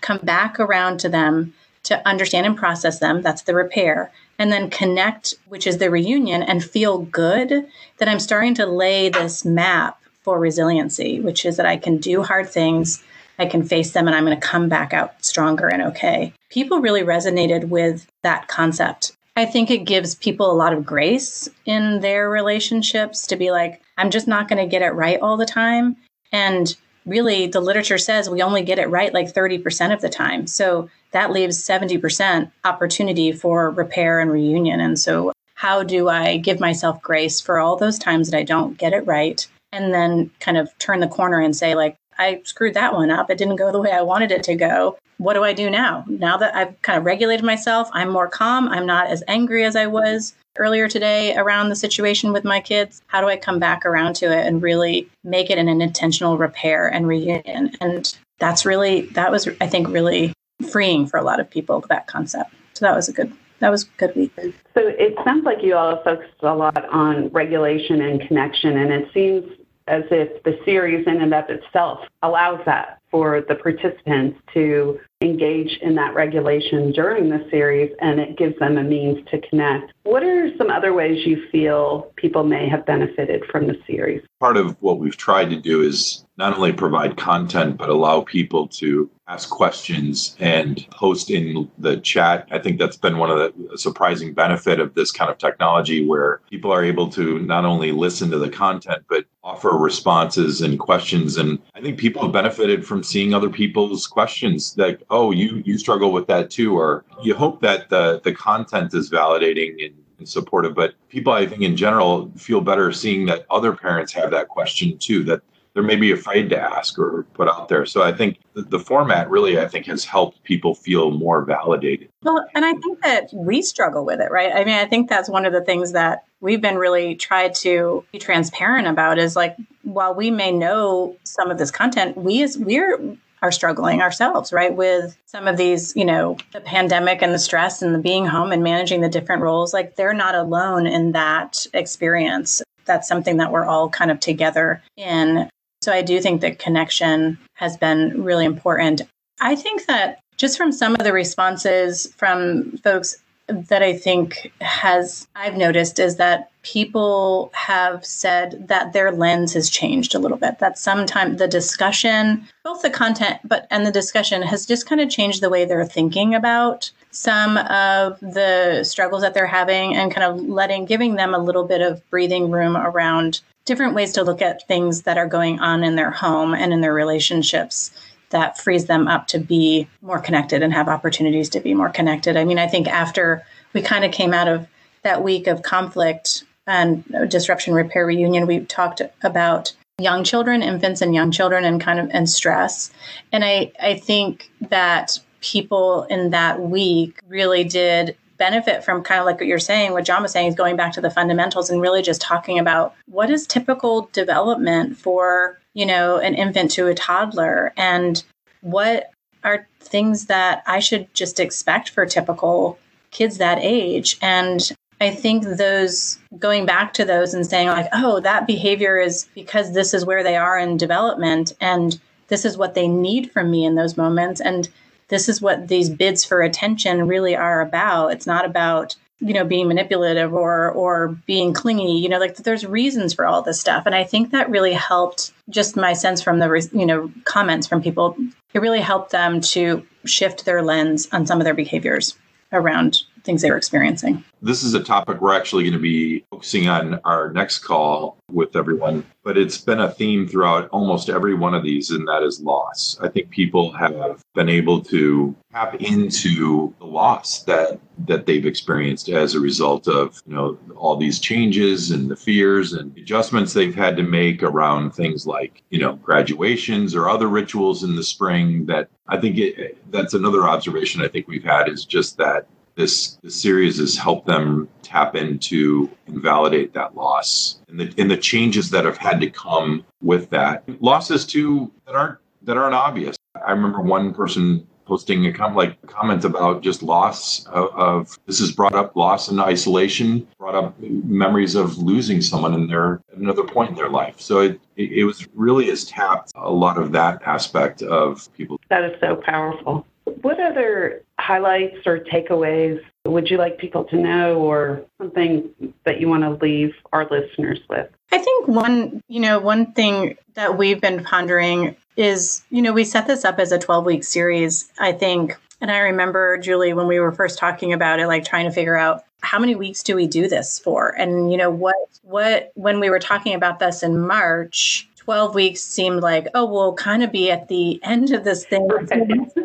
come 0.00 0.18
back 0.22 0.58
around 0.58 0.98
to 1.00 1.08
them 1.08 1.54
to 1.84 2.06
understand 2.08 2.46
and 2.46 2.56
process 2.56 2.98
them. 2.98 3.22
That's 3.22 3.42
the 3.42 3.54
repair. 3.54 4.10
And 4.38 4.50
then 4.50 4.70
connect, 4.70 5.34
which 5.48 5.66
is 5.66 5.78
the 5.78 5.90
reunion, 5.90 6.42
and 6.42 6.62
feel 6.62 6.98
good 6.98 7.66
that 7.98 8.08
I'm 8.08 8.18
starting 8.18 8.54
to 8.56 8.66
lay 8.66 9.08
this 9.08 9.44
map 9.44 9.98
for 10.26 10.40
resiliency, 10.40 11.20
which 11.20 11.46
is 11.46 11.56
that 11.56 11.66
I 11.66 11.76
can 11.76 11.98
do 11.98 12.20
hard 12.20 12.50
things, 12.50 13.00
I 13.38 13.46
can 13.46 13.62
face 13.62 13.92
them, 13.92 14.08
and 14.08 14.16
I'm 14.16 14.24
going 14.24 14.38
to 14.38 14.44
come 14.44 14.68
back 14.68 14.92
out 14.92 15.24
stronger 15.24 15.68
and 15.68 15.82
okay. 15.82 16.32
People 16.50 16.80
really 16.80 17.02
resonated 17.02 17.68
with 17.68 18.08
that 18.24 18.48
concept. 18.48 19.12
I 19.36 19.44
think 19.44 19.70
it 19.70 19.84
gives 19.84 20.16
people 20.16 20.50
a 20.50 20.56
lot 20.56 20.72
of 20.72 20.84
grace 20.84 21.48
in 21.64 22.00
their 22.00 22.28
relationships 22.28 23.28
to 23.28 23.36
be 23.36 23.52
like, 23.52 23.80
I'm 23.96 24.10
just 24.10 24.26
not 24.26 24.48
going 24.48 24.58
to 24.58 24.68
get 24.68 24.82
it 24.82 24.94
right 24.94 25.20
all 25.20 25.36
the 25.36 25.46
time. 25.46 25.96
And 26.32 26.74
really, 27.04 27.46
the 27.46 27.60
literature 27.60 27.98
says 27.98 28.28
we 28.28 28.42
only 28.42 28.62
get 28.62 28.80
it 28.80 28.90
right 28.90 29.14
like 29.14 29.32
30% 29.32 29.94
of 29.94 30.00
the 30.00 30.08
time. 30.08 30.48
So 30.48 30.90
that 31.12 31.30
leaves 31.30 31.64
70% 31.64 32.50
opportunity 32.64 33.30
for 33.30 33.70
repair 33.70 34.18
and 34.18 34.32
reunion. 34.32 34.80
And 34.80 34.98
so, 34.98 35.32
how 35.54 35.84
do 35.84 36.08
I 36.08 36.36
give 36.36 36.58
myself 36.58 37.00
grace 37.00 37.40
for 37.40 37.60
all 37.60 37.76
those 37.76 37.98
times 37.98 38.30
that 38.30 38.38
I 38.38 38.42
don't 38.42 38.76
get 38.76 38.92
it 38.92 39.06
right? 39.06 39.46
And 39.76 39.92
then 39.92 40.30
kind 40.40 40.56
of 40.56 40.76
turn 40.78 41.00
the 41.00 41.08
corner 41.08 41.40
and 41.40 41.54
say, 41.54 41.74
like, 41.74 41.96
I 42.18 42.40
screwed 42.44 42.74
that 42.74 42.94
one 42.94 43.10
up. 43.10 43.30
It 43.30 43.38
didn't 43.38 43.56
go 43.56 43.70
the 43.70 43.80
way 43.80 43.92
I 43.92 44.00
wanted 44.02 44.32
it 44.32 44.42
to 44.44 44.54
go 44.54 44.96
what 45.18 45.34
do 45.34 45.44
I 45.44 45.52
do 45.52 45.70
now? 45.70 46.04
Now 46.08 46.36
that 46.36 46.54
I've 46.54 46.80
kind 46.82 46.98
of 46.98 47.04
regulated 47.04 47.44
myself, 47.44 47.88
I'm 47.92 48.10
more 48.10 48.28
calm. 48.28 48.68
I'm 48.68 48.86
not 48.86 49.06
as 49.06 49.22
angry 49.28 49.64
as 49.64 49.76
I 49.76 49.86
was 49.86 50.34
earlier 50.58 50.88
today 50.88 51.36
around 51.36 51.68
the 51.68 51.76
situation 51.76 52.32
with 52.32 52.44
my 52.44 52.60
kids. 52.60 53.02
How 53.06 53.20
do 53.20 53.28
I 53.28 53.36
come 53.36 53.58
back 53.58 53.86
around 53.86 54.14
to 54.16 54.26
it 54.26 54.46
and 54.46 54.62
really 54.62 55.08
make 55.24 55.50
it 55.50 55.58
an 55.58 55.68
intentional 55.68 56.36
repair 56.36 56.88
and 56.88 57.06
reunion? 57.06 57.72
And 57.80 58.14
that's 58.38 58.66
really, 58.66 59.02
that 59.12 59.30
was, 59.30 59.48
I 59.60 59.66
think, 59.66 59.88
really 59.88 60.32
freeing 60.70 61.06
for 61.06 61.18
a 61.18 61.24
lot 61.24 61.40
of 61.40 61.48
people, 61.48 61.84
that 61.88 62.06
concept. 62.06 62.52
So 62.74 62.84
that 62.84 62.94
was 62.94 63.08
a 63.08 63.12
good, 63.12 63.32
that 63.60 63.70
was 63.70 63.84
good 63.84 64.14
week. 64.14 64.32
So 64.36 64.82
it 64.86 65.14
sounds 65.24 65.44
like 65.44 65.62
you 65.62 65.74
all 65.74 66.02
focused 66.02 66.42
a 66.42 66.54
lot 66.54 66.86
on 66.90 67.28
regulation 67.28 68.02
and 68.02 68.20
connection, 68.28 68.76
and 68.76 68.92
it 68.92 69.08
seems 69.14 69.50
as 69.88 70.04
if 70.10 70.42
the 70.42 70.58
series 70.64 71.06
in 71.06 71.20
and 71.22 71.32
of 71.32 71.44
itself 71.48 72.00
allows 72.22 72.60
that 72.66 72.98
for 73.10 73.40
the 73.48 73.54
participants 73.54 74.38
to 74.52 74.98
engage 75.22 75.78
in 75.80 75.94
that 75.94 76.14
regulation 76.14 76.92
during 76.92 77.30
the 77.30 77.46
series 77.50 77.90
and 78.00 78.20
it 78.20 78.36
gives 78.36 78.58
them 78.58 78.76
a 78.76 78.82
means 78.82 79.18
to 79.30 79.40
connect. 79.48 79.92
What 80.02 80.22
are 80.22 80.54
some 80.58 80.70
other 80.70 80.92
ways 80.92 81.26
you 81.26 81.48
feel 81.50 82.12
people 82.16 82.44
may 82.44 82.68
have 82.68 82.84
benefited 82.84 83.44
from 83.50 83.66
the 83.66 83.76
series? 83.86 84.22
Part 84.40 84.56
of 84.56 84.76
what 84.82 84.98
we've 84.98 85.16
tried 85.16 85.50
to 85.50 85.56
do 85.56 85.80
is 85.80 86.25
not 86.38 86.54
only 86.54 86.72
provide 86.72 87.16
content, 87.16 87.78
but 87.78 87.88
allow 87.88 88.20
people 88.20 88.68
to 88.68 89.10
ask 89.28 89.48
questions 89.48 90.36
and 90.38 90.86
post 90.90 91.30
in 91.30 91.68
the 91.78 91.96
chat. 91.98 92.46
I 92.50 92.58
think 92.58 92.78
that's 92.78 92.96
been 92.96 93.18
one 93.18 93.30
of 93.30 93.38
the 93.38 93.78
surprising 93.78 94.34
benefit 94.34 94.78
of 94.78 94.94
this 94.94 95.10
kind 95.10 95.30
of 95.30 95.38
technology 95.38 96.06
where 96.06 96.42
people 96.48 96.70
are 96.72 96.84
able 96.84 97.08
to 97.12 97.38
not 97.40 97.64
only 97.64 97.90
listen 97.90 98.30
to 98.30 98.38
the 98.38 98.50
content, 98.50 99.02
but 99.08 99.24
offer 99.42 99.70
responses 99.70 100.60
and 100.60 100.78
questions. 100.78 101.38
And 101.38 101.58
I 101.74 101.80
think 101.80 101.98
people 101.98 102.22
have 102.22 102.32
benefited 102.32 102.86
from 102.86 103.02
seeing 103.02 103.34
other 103.34 103.50
people's 103.50 104.06
questions 104.06 104.74
like, 104.76 105.02
oh, 105.10 105.32
you, 105.32 105.62
you 105.64 105.78
struggle 105.78 106.12
with 106.12 106.26
that 106.28 106.50
too. 106.50 106.78
Or 106.78 107.04
you 107.22 107.34
hope 107.34 107.60
that 107.62 107.88
the, 107.88 108.20
the 108.22 108.32
content 108.32 108.94
is 108.94 109.10
validating 109.10 109.84
and 109.84 109.94
and 110.18 110.28
supportive. 110.28 110.74
But 110.74 110.94
people, 111.10 111.32
I 111.32 111.46
think, 111.46 111.62
in 111.62 111.76
general, 111.76 112.30
feel 112.36 112.60
better 112.60 112.92
seeing 112.92 113.26
that 113.26 113.44
other 113.50 113.72
parents 113.74 114.12
have 114.14 114.30
that 114.30 114.48
question 114.48 114.96
too, 114.98 115.22
that 115.24 115.42
they're 115.76 115.82
maybe 115.82 116.10
afraid 116.10 116.48
to 116.48 116.58
ask 116.58 116.98
or 116.98 117.26
put 117.34 117.48
out 117.48 117.68
there. 117.68 117.84
So 117.84 118.02
I 118.02 118.10
think 118.10 118.38
the, 118.54 118.78
format 118.78 119.28
really, 119.28 119.60
I 119.60 119.68
think, 119.68 119.84
has 119.86 120.06
helped 120.06 120.42
people 120.42 120.74
feel 120.74 121.10
more 121.10 121.44
validated. 121.44 122.08
Well, 122.22 122.46
and 122.54 122.64
I 122.64 122.72
think 122.72 123.02
that 123.02 123.28
we 123.34 123.60
struggle 123.60 124.06
with 124.06 124.18
it, 124.18 124.30
right? 124.30 124.54
I 124.54 124.64
mean, 124.64 124.76
I 124.76 124.86
think 124.86 125.10
that's 125.10 125.28
one 125.28 125.44
of 125.44 125.52
the 125.52 125.60
things 125.60 125.92
that 125.92 126.24
we've 126.40 126.62
been 126.62 126.76
really 126.76 127.14
tried 127.14 127.54
to 127.56 128.02
be 128.10 128.18
transparent 128.18 128.88
about 128.88 129.18
is 129.18 129.36
like, 129.36 129.54
while 129.82 130.14
we 130.14 130.30
may 130.30 130.50
know 130.50 131.14
some 131.24 131.50
of 131.50 131.58
this 131.58 131.70
content, 131.70 132.16
we 132.16 132.42
as 132.42 132.56
we're 132.56 132.98
are 133.42 133.52
struggling 133.52 134.00
ourselves, 134.00 134.54
right? 134.54 134.74
With 134.74 135.14
some 135.26 135.46
of 135.46 135.58
these, 135.58 135.94
you 135.94 136.06
know, 136.06 136.38
the 136.54 136.62
pandemic 136.62 137.20
and 137.20 137.34
the 137.34 137.38
stress 137.38 137.82
and 137.82 137.94
the 137.94 137.98
being 137.98 138.24
home 138.24 138.50
and 138.50 138.62
managing 138.62 139.02
the 139.02 139.10
different 139.10 139.42
roles. 139.42 139.74
Like 139.74 139.96
they're 139.96 140.14
not 140.14 140.34
alone 140.34 140.86
in 140.86 141.12
that 141.12 141.66
experience. 141.74 142.62
That's 142.86 143.06
something 143.06 143.36
that 143.36 143.52
we're 143.52 143.66
all 143.66 143.90
kind 143.90 144.10
of 144.10 144.20
together 144.20 144.82
in. 144.96 145.50
So 145.86 145.92
I 145.92 146.02
do 146.02 146.20
think 146.20 146.40
that 146.40 146.58
connection 146.58 147.38
has 147.54 147.76
been 147.76 148.24
really 148.24 148.44
important. 148.44 149.02
I 149.40 149.54
think 149.54 149.86
that 149.86 150.18
just 150.36 150.56
from 150.56 150.72
some 150.72 150.94
of 150.94 151.04
the 151.04 151.12
responses 151.12 152.12
from 152.16 152.76
folks 152.78 153.18
that 153.46 153.84
I 153.84 153.96
think 153.96 154.50
has 154.60 155.28
I've 155.36 155.56
noticed 155.56 156.00
is 156.00 156.16
that 156.16 156.50
people 156.64 157.52
have 157.54 158.04
said 158.04 158.66
that 158.66 158.94
their 158.94 159.12
lens 159.12 159.54
has 159.54 159.70
changed 159.70 160.16
a 160.16 160.18
little 160.18 160.36
bit. 160.36 160.58
That 160.58 160.76
sometimes 160.76 161.38
the 161.38 161.46
discussion, 161.46 162.48
both 162.64 162.82
the 162.82 162.90
content 162.90 163.38
but 163.44 163.68
and 163.70 163.86
the 163.86 163.92
discussion 163.92 164.42
has 164.42 164.66
just 164.66 164.88
kind 164.88 165.00
of 165.00 165.08
changed 165.08 165.40
the 165.40 165.50
way 165.50 165.64
they're 165.64 165.84
thinking 165.84 166.34
about 166.34 166.90
some 167.16 167.56
of 167.56 168.20
the 168.20 168.84
struggles 168.84 169.22
that 169.22 169.32
they're 169.32 169.46
having 169.46 169.96
and 169.96 170.12
kind 170.14 170.30
of 170.30 170.46
letting 170.46 170.84
giving 170.84 171.14
them 171.14 171.34
a 171.34 171.38
little 171.38 171.64
bit 171.64 171.80
of 171.80 172.02
breathing 172.10 172.50
room 172.50 172.76
around 172.76 173.40
different 173.64 173.94
ways 173.94 174.12
to 174.12 174.22
look 174.22 174.42
at 174.42 174.66
things 174.68 175.02
that 175.02 175.16
are 175.16 175.26
going 175.26 175.58
on 175.58 175.82
in 175.82 175.96
their 175.96 176.10
home 176.10 176.54
and 176.54 176.74
in 176.74 176.82
their 176.82 176.92
relationships 176.92 177.90
that 178.30 178.58
frees 178.58 178.84
them 178.84 179.08
up 179.08 179.26
to 179.28 179.38
be 179.38 179.88
more 180.02 180.20
connected 180.20 180.62
and 180.62 180.74
have 180.74 180.88
opportunities 180.88 181.48
to 181.48 181.60
be 181.60 181.72
more 181.72 181.88
connected. 181.88 182.36
I 182.36 182.44
mean, 182.44 182.58
I 182.58 182.66
think 182.66 182.86
after 182.86 183.44
we 183.72 183.80
kind 183.80 184.04
of 184.04 184.12
came 184.12 184.34
out 184.34 184.48
of 184.48 184.66
that 185.02 185.22
week 185.22 185.46
of 185.46 185.62
conflict 185.62 186.44
and 186.66 187.04
disruption 187.28 187.72
repair 187.72 188.04
reunion, 188.04 188.46
we 188.46 188.60
talked 188.60 189.00
about 189.22 189.72
young 189.98 190.22
children, 190.22 190.62
infants 190.62 191.00
and 191.00 191.14
young 191.14 191.30
children 191.30 191.64
and 191.64 191.80
kind 191.80 191.98
of 191.98 192.10
and 192.12 192.28
stress. 192.28 192.90
And 193.32 193.42
I, 193.42 193.72
I 193.80 193.94
think 193.94 194.50
that 194.68 195.18
people 195.46 196.02
in 196.04 196.30
that 196.30 196.60
week 196.60 197.20
really 197.28 197.62
did 197.62 198.16
benefit 198.36 198.84
from 198.84 199.02
kind 199.02 199.20
of 199.20 199.26
like 199.26 199.36
what 199.36 199.46
you're 199.46 199.58
saying, 199.58 199.92
what 199.92 200.04
John 200.04 200.22
was 200.22 200.32
saying 200.32 200.48
is 200.48 200.54
going 200.54 200.76
back 200.76 200.92
to 200.92 201.00
the 201.00 201.10
fundamentals 201.10 201.70
and 201.70 201.80
really 201.80 202.02
just 202.02 202.20
talking 202.20 202.58
about 202.58 202.94
what 203.06 203.30
is 203.30 203.46
typical 203.46 204.10
development 204.12 204.98
for, 204.98 205.58
you 205.72 205.86
know, 205.86 206.18
an 206.18 206.34
infant 206.34 206.72
to 206.72 206.88
a 206.88 206.94
toddler 206.94 207.72
and 207.76 208.24
what 208.60 209.10
are 209.44 209.66
things 209.80 210.26
that 210.26 210.62
I 210.66 210.80
should 210.80 211.12
just 211.14 211.38
expect 211.38 211.90
for 211.90 212.04
typical 212.04 212.78
kids 213.12 213.38
that 213.38 213.58
age. 213.60 214.18
And 214.20 214.60
I 215.00 215.10
think 215.10 215.44
those 215.44 216.18
going 216.38 216.66
back 216.66 216.92
to 216.94 217.04
those 217.04 217.34
and 217.34 217.46
saying, 217.46 217.68
like, 217.68 217.88
oh, 217.92 218.18
that 218.20 218.46
behavior 218.46 218.98
is 218.98 219.28
because 219.34 219.72
this 219.72 219.94
is 219.94 220.04
where 220.04 220.24
they 220.24 220.36
are 220.36 220.58
in 220.58 220.76
development 220.76 221.52
and 221.60 221.98
this 222.28 222.44
is 222.44 222.58
what 222.58 222.74
they 222.74 222.88
need 222.88 223.30
from 223.30 223.50
me 223.50 223.64
in 223.64 223.76
those 223.76 223.96
moments. 223.96 224.40
And 224.40 224.68
this 225.08 225.28
is 225.28 225.40
what 225.40 225.68
these 225.68 225.90
bids 225.90 226.24
for 226.24 226.42
attention 226.42 227.06
really 227.06 227.36
are 227.36 227.60
about. 227.60 228.12
It's 228.12 228.26
not 228.26 228.44
about 228.44 228.96
you 229.20 229.32
know 229.32 229.44
being 229.44 229.68
manipulative 229.68 230.34
or 230.34 230.70
or 230.70 231.08
being 231.26 231.54
clingy 231.54 231.98
you 231.98 232.08
know 232.08 232.18
like 232.18 232.36
there's 232.36 232.66
reasons 232.66 233.14
for 233.14 233.26
all 233.26 233.40
this 233.40 233.58
stuff 233.58 233.84
and 233.86 233.94
i 233.94 234.04
think 234.04 234.30
that 234.30 234.50
really 234.50 234.74
helped 234.74 235.32
just 235.48 235.74
my 235.74 235.94
sense 235.94 236.20
from 236.20 236.38
the 236.38 236.68
you 236.72 236.84
know 236.84 237.10
comments 237.24 237.66
from 237.66 237.82
people 237.82 238.14
it 238.52 238.60
really 238.60 238.80
helped 238.80 239.12
them 239.12 239.40
to 239.40 239.86
shift 240.04 240.44
their 240.44 240.62
lens 240.62 241.08
on 241.12 241.26
some 241.26 241.40
of 241.40 241.44
their 241.44 241.54
behaviors 241.54 242.14
around 242.52 243.02
things 243.26 243.42
they 243.42 243.50
were 243.50 243.56
experiencing. 243.56 244.24
This 244.40 244.62
is 244.62 244.74
a 244.74 244.82
topic 244.82 245.20
we're 245.20 245.34
actually 245.34 245.64
going 245.64 245.74
to 245.74 245.78
be 245.78 246.24
focusing 246.30 246.68
on 246.68 247.00
our 247.04 247.30
next 247.30 247.58
call 247.58 248.16
with 248.30 248.56
everyone, 248.56 249.04
but 249.24 249.36
it's 249.36 249.58
been 249.58 249.80
a 249.80 249.90
theme 249.90 250.26
throughout 250.26 250.68
almost 250.70 251.08
every 251.08 251.34
one 251.34 251.54
of 251.54 251.62
these, 251.62 251.90
and 251.90 252.06
that 252.08 252.22
is 252.22 252.40
loss. 252.40 252.98
I 253.02 253.08
think 253.08 253.30
people 253.30 253.72
have 253.72 254.24
been 254.34 254.48
able 254.48 254.80
to 254.84 255.34
tap 255.52 255.74
into 255.76 256.74
the 256.78 256.86
loss 256.86 257.42
that 257.44 257.80
that 258.06 258.26
they've 258.26 258.44
experienced 258.44 259.08
as 259.08 259.34
a 259.34 259.40
result 259.40 259.88
of 259.88 260.22
you 260.26 260.34
know 260.34 260.58
all 260.76 260.96
these 260.96 261.18
changes 261.18 261.90
and 261.90 262.10
the 262.10 262.16
fears 262.16 262.74
and 262.74 262.96
adjustments 262.98 263.52
they've 263.52 263.74
had 263.74 263.96
to 263.96 264.02
make 264.02 264.42
around 264.42 264.90
things 264.90 265.26
like 265.26 265.62
you 265.70 265.78
know 265.78 265.94
graduations 265.96 266.94
or 266.94 267.08
other 267.08 267.28
rituals 267.28 267.82
in 267.82 267.96
the 267.96 268.02
spring 268.02 268.66
that 268.66 268.88
i 269.08 269.16
think 269.16 269.38
it, 269.38 269.78
that's 269.90 270.12
another 270.12 270.44
observation 270.44 271.00
i 271.00 271.08
think 271.08 271.26
we've 271.26 271.44
had 271.44 271.68
is 271.68 271.86
just 271.86 272.18
that 272.18 272.46
this, 272.76 273.18
this 273.22 273.40
series 273.40 273.78
has 273.78 273.96
helped 273.96 274.26
them 274.26 274.68
tap 274.82 275.16
into 275.16 275.90
and 276.06 276.22
validate 276.22 276.72
that 276.74 276.94
loss 276.94 277.60
and 277.68 277.80
the, 277.80 277.92
and 277.98 278.10
the 278.10 278.16
changes 278.16 278.70
that 278.70 278.84
have 278.84 278.98
had 278.98 279.20
to 279.20 279.30
come 279.30 279.84
with 280.00 280.30
that. 280.30 280.62
Losses 280.80 281.26
too 281.26 281.72
that 281.86 281.94
aren't 281.94 282.18
that 282.42 282.56
aren't 282.56 282.74
obvious. 282.74 283.16
I 283.44 283.50
remember 283.50 283.80
one 283.80 284.14
person 284.14 284.66
posting 284.84 285.26
a 285.26 285.32
com- 285.32 285.56
like 285.56 285.84
comment 285.86 286.24
about 286.24 286.62
just 286.62 286.82
loss 286.82 287.44
of, 287.46 287.74
of, 287.74 288.18
this 288.26 288.38
has 288.38 288.52
brought 288.52 288.74
up 288.74 288.94
loss 288.94 289.28
and 289.28 289.40
isolation 289.40 290.26
brought 290.38 290.54
up 290.54 290.78
memories 290.80 291.56
of 291.56 291.76
losing 291.76 292.20
someone 292.20 292.54
in 292.54 292.68
their 292.68 293.00
another 293.16 293.42
point 293.42 293.70
in 293.70 293.76
their 293.76 293.88
life. 293.88 294.20
So 294.20 294.40
it, 294.40 294.60
it 294.76 295.04
was 295.04 295.26
really 295.34 295.66
has 295.66 295.84
tapped 295.84 296.32
a 296.36 296.50
lot 296.50 296.78
of 296.78 296.92
that 296.92 297.22
aspect 297.24 297.82
of 297.82 298.32
people. 298.34 298.60
That 298.68 298.84
is 298.84 298.92
so 299.00 299.16
powerful. 299.16 299.84
What 300.22 300.38
other 300.38 301.02
highlights 301.18 301.78
or 301.86 301.98
takeaways 302.00 302.80
would 303.04 303.30
you 303.30 303.38
like 303.38 303.56
people 303.58 303.84
to 303.84 303.96
know 303.96 304.38
or 304.38 304.84
something 304.98 305.48
that 305.84 306.00
you 306.00 306.08
want 306.08 306.22
to 306.22 306.30
leave 306.44 306.74
our 306.92 307.08
listeners 307.10 307.58
with 307.70 307.88
i 308.12 308.18
think 308.18 308.46
one 308.46 309.02
you 309.08 309.20
know 309.20 309.38
one 309.38 309.72
thing 309.72 310.16
that 310.34 310.58
we've 310.58 310.80
been 310.80 311.02
pondering 311.02 311.74
is, 311.96 312.44
you 312.50 312.62
know, 312.62 312.72
we 312.72 312.84
set 312.84 313.06
this 313.06 313.24
up 313.24 313.38
as 313.38 313.52
a 313.52 313.58
12 313.58 313.84
week 313.84 314.04
series, 314.04 314.70
I 314.78 314.92
think. 314.92 315.36
And 315.60 315.70
I 315.70 315.78
remember, 315.78 316.38
Julie, 316.38 316.74
when 316.74 316.86
we 316.86 317.00
were 317.00 317.12
first 317.12 317.38
talking 317.38 317.72
about 317.72 317.98
it, 317.98 318.06
like 318.06 318.24
trying 318.24 318.44
to 318.44 318.52
figure 318.52 318.76
out 318.76 319.04
how 319.22 319.38
many 319.38 319.54
weeks 319.54 319.82
do 319.82 319.96
we 319.96 320.06
do 320.06 320.28
this 320.28 320.58
for? 320.58 320.88
And, 320.90 321.32
you 321.32 321.38
know, 321.38 321.50
what, 321.50 321.74
what, 322.02 322.52
when 322.54 322.78
we 322.78 322.90
were 322.90 322.98
talking 322.98 323.34
about 323.34 323.58
this 323.58 323.82
in 323.82 324.06
March, 324.06 324.88
12 325.06 325.36
weeks 325.36 325.60
seemed 325.60 326.00
like, 326.00 326.26
oh, 326.34 326.44
we'll 326.44 326.74
kind 326.74 327.04
of 327.04 327.12
be 327.12 327.30
at 327.30 327.46
the 327.46 327.78
end 327.84 328.10
of 328.10 328.24
this 328.24 328.44
thing. 328.44 328.68